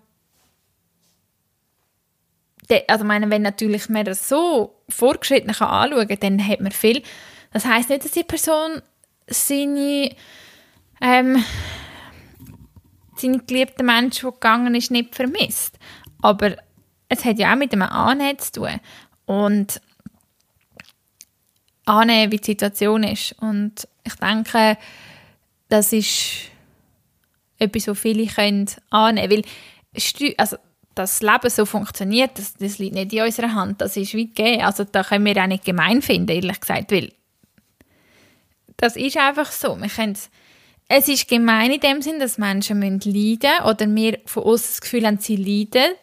also 2.87 3.03
meine, 3.03 3.29
wenn 3.29 3.41
natürlich 3.41 3.89
man 3.89 4.05
das 4.05 4.29
so 4.29 4.75
fortgeschritten 4.89 5.53
kann 5.53 5.67
anschauen 5.67 6.07
kann, 6.07 6.19
dann 6.19 6.47
hat 6.47 6.61
man 6.61 6.71
viel. 6.71 7.01
Das 7.51 7.65
heißt 7.65 7.89
nicht, 7.89 8.05
dass 8.05 8.11
die 8.11 8.23
Person 8.23 8.81
seine, 9.27 10.15
ähm, 11.01 11.43
seine 13.21 13.39
geliebte 13.39 13.83
Mensch, 13.83 14.21
der 14.21 14.31
gegangen 14.31 14.75
ist, 14.75 14.91
nicht 14.91 15.15
vermisst. 15.15 15.77
Aber 16.21 16.55
es 17.09 17.25
hat 17.25 17.39
ja 17.39 17.53
auch 17.53 17.57
mit 17.57 17.73
einem 17.73 17.83
Annehmen 17.83 18.39
zu 18.39 18.51
tun. 18.53 18.79
Und 19.25 19.81
annehmen, 21.85 22.31
wie 22.31 22.37
die 22.37 22.45
Situation 22.45 23.03
ist. 23.03 23.33
Und 23.39 23.87
ich 24.03 24.15
denke, 24.15 24.77
das 25.69 25.93
ist 25.93 26.49
etwas, 27.57 27.87
was 27.87 27.99
viele 27.99 28.27
können 28.27 28.69
annehmen 28.89 29.29
können. 29.29 29.43
Weil 29.93 30.33
also, 30.37 30.57
das 30.95 31.21
Leben 31.21 31.49
so 31.49 31.65
funktioniert, 31.65 32.37
das, 32.37 32.53
das 32.55 32.77
liegt 32.77 32.95
nicht 32.95 33.13
in 33.13 33.23
unserer 33.23 33.53
Hand. 33.53 33.81
Das 33.81 33.95
ist 33.95 34.13
weit 34.13 34.35
gegeben. 34.35 34.63
Also 34.63 34.83
da 34.83 35.03
können 35.03 35.25
wir 35.25 35.37
auch 35.37 35.47
nicht 35.47 35.65
gemein 35.65 36.01
finden, 36.01 36.29
ehrlich 36.29 36.59
gesagt. 36.59 36.91
Weil 36.91 37.13
das 38.77 38.95
ist 38.95 39.17
einfach 39.17 39.51
so. 39.51 39.77
Wir 39.79 39.89
es 40.11 40.29
ist 41.07 41.27
gemein 41.27 41.71
in 41.71 41.79
dem 41.79 42.01
Sinn, 42.01 42.19
dass 42.19 42.37
Menschen 42.37 42.81
leiden 42.81 43.05
müssen 43.11 43.65
oder 43.65 43.95
wir 43.95 44.19
von 44.25 44.43
uns 44.43 44.67
das 44.67 44.81
Gefühl 44.81 45.05
haben, 45.05 45.19
sie 45.19 45.35
leiden 45.35 45.95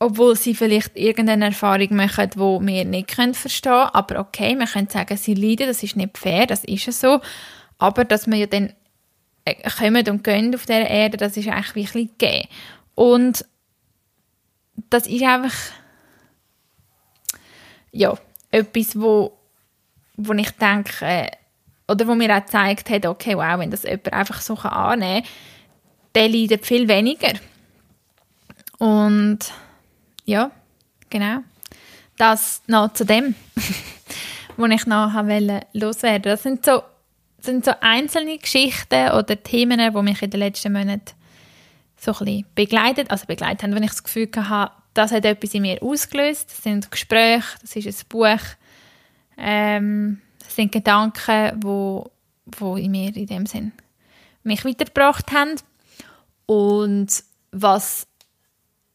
obwohl 0.00 0.36
sie 0.36 0.54
vielleicht 0.54 0.96
irgendeine 0.96 1.46
Erfahrung 1.46 1.96
machen, 1.96 2.30
die 2.30 2.38
wir 2.38 2.84
nicht 2.84 3.10
verstehen 3.10 3.72
können. 3.72 3.90
Aber 3.92 4.20
okay, 4.20 4.56
wir 4.56 4.66
können 4.66 4.88
sagen, 4.88 5.16
sie 5.16 5.34
leiden, 5.34 5.66
das 5.66 5.82
ist 5.82 5.96
nicht 5.96 6.16
fair, 6.16 6.46
das 6.46 6.64
ist 6.64 6.86
ja 6.86 6.92
so. 6.92 7.20
Aber 7.78 8.04
dass 8.04 8.26
wir 8.26 8.36
ja 8.36 8.46
dann 8.46 8.72
äh, 9.44 9.54
kommen 9.68 10.08
und 10.08 10.22
gehen 10.22 10.54
auf 10.54 10.66
dieser 10.66 10.88
Erde, 10.88 11.16
das 11.16 11.36
ist 11.36 11.48
eigentlich 11.48 11.74
wirklich 11.74 12.18
gegeben. 12.18 12.48
Und 12.94 13.44
das 14.90 15.06
ist 15.06 15.22
einfach 15.22 15.54
ja, 17.90 18.16
etwas, 18.50 19.00
wo, 19.00 19.36
wo 20.16 20.32
ich 20.34 20.50
denke, 20.52 21.30
oder 21.88 22.06
wo 22.06 22.14
mir 22.14 22.34
auch 22.36 22.44
gezeigt 22.44 22.90
hat, 22.90 23.06
okay, 23.06 23.36
wow, 23.36 23.58
wenn 23.58 23.70
das 23.70 23.82
jemand 23.82 24.12
einfach 24.12 24.40
so 24.40 24.54
annehmen 24.54 25.22
kann, 25.22 25.30
der 26.14 26.28
leidet 26.28 26.66
viel 26.66 26.86
weniger. 26.88 27.32
Und 28.78 29.38
ja, 30.24 30.50
genau. 31.10 31.38
Das 32.16 32.62
noch 32.66 32.92
zu 32.92 33.04
dem, 33.04 33.34
was 34.56 34.70
ich 34.70 34.86
noch 34.86 35.12
loswerden. 35.72 36.30
Das 36.30 36.42
sind 36.42 36.64
so, 36.64 36.82
sind 37.40 37.64
so 37.64 37.72
einzelne 37.80 38.38
Geschichten 38.38 39.10
oder 39.10 39.42
Themen, 39.42 39.78
die 39.78 40.02
mich 40.02 40.22
in 40.22 40.30
den 40.30 40.40
letzten 40.40 40.72
Monaten 40.72 41.14
so 41.96 42.12
ein 42.12 42.18
bisschen 42.18 42.46
begleitet, 42.54 43.10
also 43.10 43.26
begleitet 43.26 43.62
haben, 43.62 43.74
wenn 43.74 43.82
ich 43.82 43.90
das 43.90 44.04
Gefühl 44.04 44.28
hatte, 44.36 44.72
das 44.94 45.12
hat 45.12 45.24
etwas 45.24 45.54
in 45.54 45.62
mir 45.62 45.82
ausgelöst. 45.82 46.50
Das 46.50 46.62
sind 46.62 46.90
Gespräche, 46.90 47.58
das 47.60 47.76
ist 47.76 47.86
ein 47.86 48.08
Buch, 48.08 48.44
ähm, 49.36 50.20
das 50.48 50.56
sind 50.56 50.72
Gedanken, 50.72 51.62
wo, 51.62 52.10
wo 52.58 52.76
in 52.76 52.90
mir 52.90 53.14
in 53.14 53.26
dem 53.26 53.44
Sinn 53.44 53.72
mich 54.44 54.64
weitergebracht 54.64 55.30
haben. 55.30 55.56
Und 56.46 57.22
was 57.52 58.06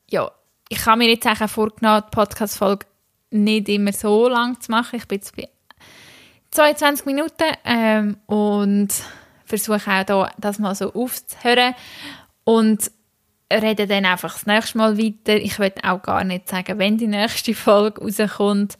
ja, 0.09 0.31
ich 0.67 0.83
habe 0.87 0.97
mir 0.97 1.09
jetzt 1.09 1.27
auch 1.27 1.47
vorgenommen, 1.47 2.01
die 2.07 2.15
Podcast-Folge 2.15 2.87
nicht 3.29 3.69
immer 3.69 3.93
so 3.93 4.27
lang 4.27 4.59
zu 4.59 4.71
machen. 4.71 4.95
Ich 4.95 5.07
bin 5.07 5.19
jetzt 5.19 5.35
bei 5.35 5.47
22 6.49 7.05
Minuten 7.05 7.51
ähm, 7.65 8.17
und 8.25 8.89
versuche 9.45 9.91
auch 9.91 10.03
da, 10.03 10.31
das 10.39 10.57
mal 10.57 10.73
so 10.73 10.91
aufzuhören 10.93 11.75
und 12.45 12.91
rede 13.51 13.85
dann 13.85 14.05
einfach 14.05 14.33
das 14.33 14.47
nächste 14.47 14.79
Mal 14.79 14.97
weiter. 14.97 15.35
Ich 15.37 15.59
will 15.59 15.71
auch 15.83 16.01
gar 16.01 16.23
nicht 16.23 16.49
sagen, 16.49 16.79
wenn 16.79 16.97
die 16.97 17.07
nächste 17.07 17.53
Folge 17.53 18.01
rauskommt. 18.01 18.79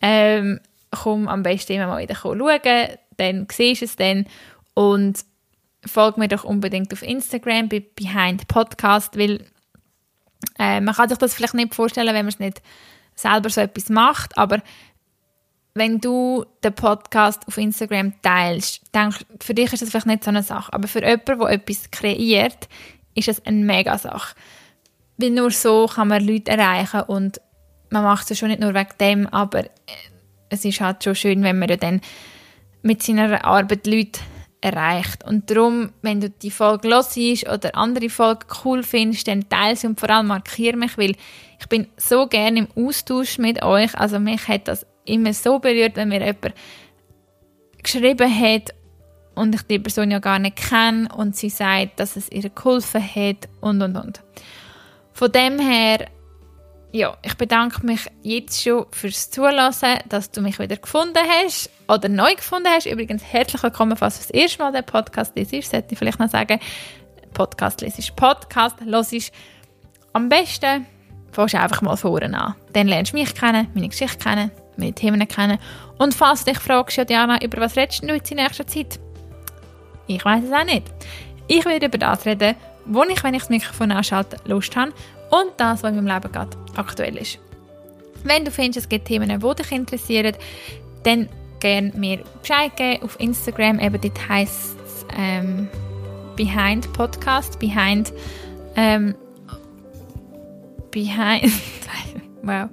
Ähm, 0.00 0.60
komm 0.92 1.28
am 1.28 1.42
besten 1.42 1.72
immer 1.72 1.86
mal 1.88 2.02
wieder 2.02 2.14
schauen, 2.14 2.60
dann 3.16 3.46
siehst 3.50 3.80
du 3.80 3.84
es 3.86 3.96
dann 3.96 4.26
und 4.74 5.24
folge 5.84 6.20
mir 6.20 6.28
doch 6.28 6.44
unbedingt 6.44 6.92
auf 6.92 7.02
Instagram 7.02 7.68
bei 7.68 7.80
Behind 7.80 8.46
Podcast, 8.46 9.18
weil 9.18 9.44
äh, 10.58 10.80
man 10.80 10.94
kann 10.94 11.08
sich 11.08 11.18
das 11.18 11.34
vielleicht 11.34 11.54
nicht 11.54 11.74
vorstellen, 11.74 12.14
wenn 12.14 12.24
man 12.24 12.28
es 12.28 12.38
nicht 12.38 12.62
selber 13.14 13.50
so 13.50 13.60
etwas 13.60 13.88
macht, 13.88 14.36
aber 14.38 14.62
wenn 15.74 16.00
du 16.00 16.44
den 16.62 16.74
Podcast 16.74 17.46
auf 17.48 17.56
Instagram 17.56 18.12
teilst, 18.22 18.82
denkst, 18.94 19.24
für 19.40 19.54
dich 19.54 19.72
ist 19.72 19.82
das 19.82 19.90
vielleicht 19.90 20.06
nicht 20.06 20.24
so 20.24 20.30
eine 20.30 20.42
Sache, 20.42 20.72
aber 20.72 20.86
für 20.86 21.00
jemanden, 21.00 21.38
der 21.38 21.50
etwas 21.50 21.90
kreiert, 21.90 22.68
ist 23.14 23.28
es 23.28 23.44
eine 23.46 23.64
mega 23.64 23.96
Sache. 23.96 24.34
Weil 25.16 25.30
nur 25.30 25.50
so 25.50 25.86
kann 25.86 26.08
man 26.08 26.26
Leute 26.26 26.50
erreichen 26.50 27.02
und 27.02 27.40
man 27.90 28.04
macht 28.04 28.30
es 28.30 28.38
schon 28.38 28.48
nicht 28.48 28.60
nur 28.60 28.74
wegen 28.74 28.98
dem, 29.00 29.26
aber 29.28 29.64
es 30.52 30.64
ist 30.64 30.80
halt 30.80 31.02
schon 31.02 31.14
schön, 31.14 31.42
wenn 31.42 31.58
man 31.58 31.68
ja 31.68 31.76
dann 31.76 32.00
mit 32.82 33.02
seiner 33.02 33.44
Arbeit 33.44 33.86
Leute 33.86 34.20
erreicht. 34.60 35.24
Und 35.24 35.50
darum, 35.50 35.90
wenn 36.02 36.20
du 36.20 36.30
die 36.30 36.50
Folge 36.50 36.88
hörst 36.88 37.16
oder 37.16 37.74
andere 37.74 38.08
Folgen 38.10 38.46
cool 38.64 38.82
findest, 38.82 39.28
dann 39.28 39.48
teile 39.48 39.76
sie 39.76 39.86
und 39.86 39.98
vor 39.98 40.10
allem 40.10 40.28
markiere 40.28 40.76
mich, 40.76 40.96
weil 40.98 41.16
ich 41.58 41.66
bin 41.68 41.88
so 41.96 42.26
gerne 42.26 42.60
im 42.60 42.68
Austausch 42.76 43.38
mit 43.38 43.62
euch. 43.62 43.94
Also 43.98 44.20
mich 44.20 44.46
hat 44.46 44.68
das 44.68 44.86
immer 45.04 45.32
so 45.32 45.58
berührt, 45.58 45.96
wenn 45.96 46.08
mir 46.08 46.20
jemand 46.20 46.54
geschrieben 47.82 48.40
hat 48.40 48.74
und 49.34 49.54
ich 49.54 49.62
die 49.62 49.78
Person 49.78 50.10
ja 50.10 50.18
gar 50.18 50.38
nicht 50.38 50.56
kenne 50.56 51.08
und 51.16 51.34
sie 51.34 51.48
sagt, 51.48 51.98
dass 51.98 52.16
es 52.16 52.30
ihr 52.30 52.50
geholfen 52.50 53.02
hat 53.02 53.48
und 53.60 53.82
und 53.82 53.96
und. 53.96 54.22
Von 55.12 55.32
dem 55.32 55.58
her 55.58 56.08
ja, 56.92 57.16
ich 57.22 57.34
bedanke 57.36 57.84
mich 57.86 58.06
jetzt 58.22 58.62
schon 58.62 58.84
fürs 58.90 59.30
Zulassen, 59.30 59.98
dass 60.08 60.30
du 60.30 60.42
mich 60.42 60.58
wieder 60.58 60.76
gefunden 60.76 61.18
hast 61.26 61.70
oder 61.88 62.08
neu 62.10 62.34
gefunden 62.34 62.68
hast. 62.68 62.86
Übrigens 62.86 63.24
herzlich 63.24 63.62
willkommen, 63.62 63.96
falls 63.96 64.16
du 64.16 64.20
das 64.20 64.30
erste 64.30 64.62
Mal 64.62 64.72
den 64.72 64.84
Podcast 64.84 65.34
lesest, 65.34 65.70
sollte 65.70 65.92
ich 65.92 65.98
vielleicht 65.98 66.20
noch 66.20 66.28
sagen. 66.28 66.60
Podcast 67.32 67.80
lesest, 67.80 68.14
Podcast 68.14 68.76
hörst. 68.82 69.32
Am 70.12 70.28
besten 70.28 70.86
fängst 71.32 71.54
du 71.54 71.58
einfach 71.58 71.80
mal 71.80 71.96
vorne 71.96 72.38
an. 72.38 72.54
Dann 72.74 72.88
lernst 72.88 73.14
du 73.14 73.16
mich 73.16 73.34
kennen, 73.34 73.68
meine 73.72 73.88
Geschichte 73.88 74.18
kennen, 74.18 74.50
meine 74.76 74.92
Themen 74.92 75.26
kennen. 75.26 75.58
Und 75.96 76.12
falls 76.12 76.44
du 76.44 76.52
dich 76.52 76.60
fragst, 76.60 76.98
ja 76.98 77.06
Diana, 77.06 77.42
über 77.42 77.58
was 77.62 77.74
redest 77.74 78.02
du 78.02 78.12
jetzt 78.12 78.30
in 78.30 78.36
nächster 78.36 78.66
Zeit? 78.66 79.00
Ich 80.08 80.22
weiß 80.22 80.44
es 80.44 80.52
auch 80.52 80.64
nicht. 80.64 80.92
Ich 81.48 81.64
werde 81.64 81.86
über 81.86 81.96
das 81.96 82.26
reden, 82.26 82.54
wo 82.84 83.02
ich, 83.04 83.24
wenn 83.24 83.32
ich 83.32 83.42
das 83.42 83.48
Mikrofon 83.48 83.92
anschalte, 83.92 84.36
Lust 84.44 84.76
habe 84.76 84.92
und 85.32 85.52
das, 85.56 85.82
was 85.82 85.90
in 85.90 86.04
meinem 86.04 86.14
Leben 86.14 86.30
gerade 86.30 86.56
aktuell 86.76 87.16
ist. 87.16 87.38
Wenn 88.22 88.44
du 88.44 88.50
findest, 88.50 88.84
es 88.84 88.88
gibt 88.88 89.06
Themen, 89.06 89.28
die 89.28 89.54
dich 89.54 89.72
interessieren, 89.72 90.36
dann 91.02 91.28
gerne 91.58 91.92
mir 91.94 92.20
Bescheid 92.40 92.76
geben 92.76 93.02
auf 93.02 93.18
Instagram. 93.18 93.80
Eben 93.80 94.00
dort 94.00 94.28
heisst 94.28 94.76
es 94.84 95.06
ähm, 95.16 95.68
Behind 96.36 96.92
Podcast. 96.92 97.58
Behind. 97.58 98.12
Ähm, 98.76 99.14
behind. 100.90 101.50
wow. 102.42 102.68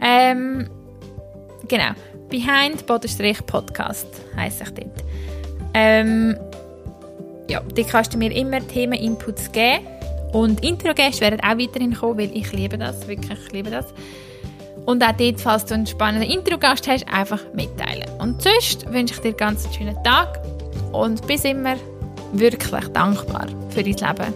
Ähm, 0.00 0.68
genau. 1.68 1.90
Behind 2.28 2.86
Podcast 3.46 4.08
heisst 4.36 4.62
ich 4.62 4.70
dort. 4.70 5.04
Ähm, 5.74 6.36
ja, 7.48 7.60
dort 7.60 7.88
kannst 7.88 8.14
du 8.14 8.18
mir 8.18 8.32
immer 8.32 8.66
Themen-Inputs 8.66 9.52
geben. 9.52 9.86
Und 10.32 10.64
Interogäste 10.64 11.20
werden 11.20 11.40
auch 11.40 11.58
weiterhin 11.58 11.94
kommen, 11.94 12.18
weil 12.18 12.34
ich 12.34 12.52
liebe 12.52 12.78
das, 12.78 13.06
wirklich, 13.06 13.38
ich 13.46 13.52
liebe 13.52 13.70
das. 13.70 13.86
Und 14.86 15.04
auch 15.04 15.12
dort, 15.12 15.40
falls 15.40 15.64
du 15.66 15.74
einen 15.74 15.86
spannenden 15.86 16.30
Interogast 16.30 16.88
hast, 16.88 17.06
einfach 17.08 17.40
mitteilen. 17.54 18.08
Und 18.18 18.42
sonst 18.42 18.90
wünsche 18.92 19.14
ich 19.14 19.20
dir 19.20 19.32
ganz 19.32 19.64
einen 19.64 19.74
schönen 19.74 20.02
Tag 20.02 20.40
und 20.92 21.26
bis 21.26 21.44
immer 21.44 21.76
wirklich 22.32 22.88
dankbar 22.88 23.46
für 23.70 23.82
dein 23.82 23.94
Leben 23.94 24.34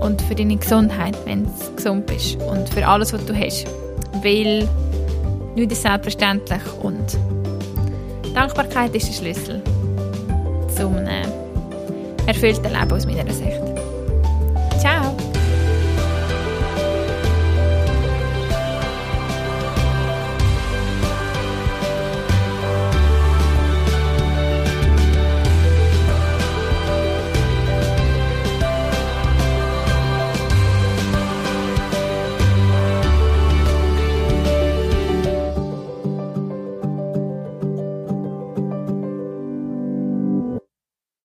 und 0.00 0.22
für 0.22 0.34
deine 0.34 0.56
Gesundheit, 0.56 1.16
wenn 1.26 1.44
du 1.44 1.76
gesund 1.76 2.06
bist 2.06 2.40
und 2.42 2.68
für 2.68 2.86
alles, 2.86 3.12
was 3.12 3.24
du 3.26 3.34
hast. 3.34 3.66
Weil 4.22 4.68
nichts 5.54 5.74
ist 5.74 5.82
selbstverständlich 5.82 6.62
und 6.80 7.18
Dankbarkeit 8.34 8.94
ist 8.94 9.08
der 9.08 9.14
Schlüssel 9.14 9.62
zum 10.74 10.96
erfüllten 12.26 12.72
Leben 12.72 12.92
aus 12.92 13.06
meiner 13.06 13.32
Sicht. 13.32 13.59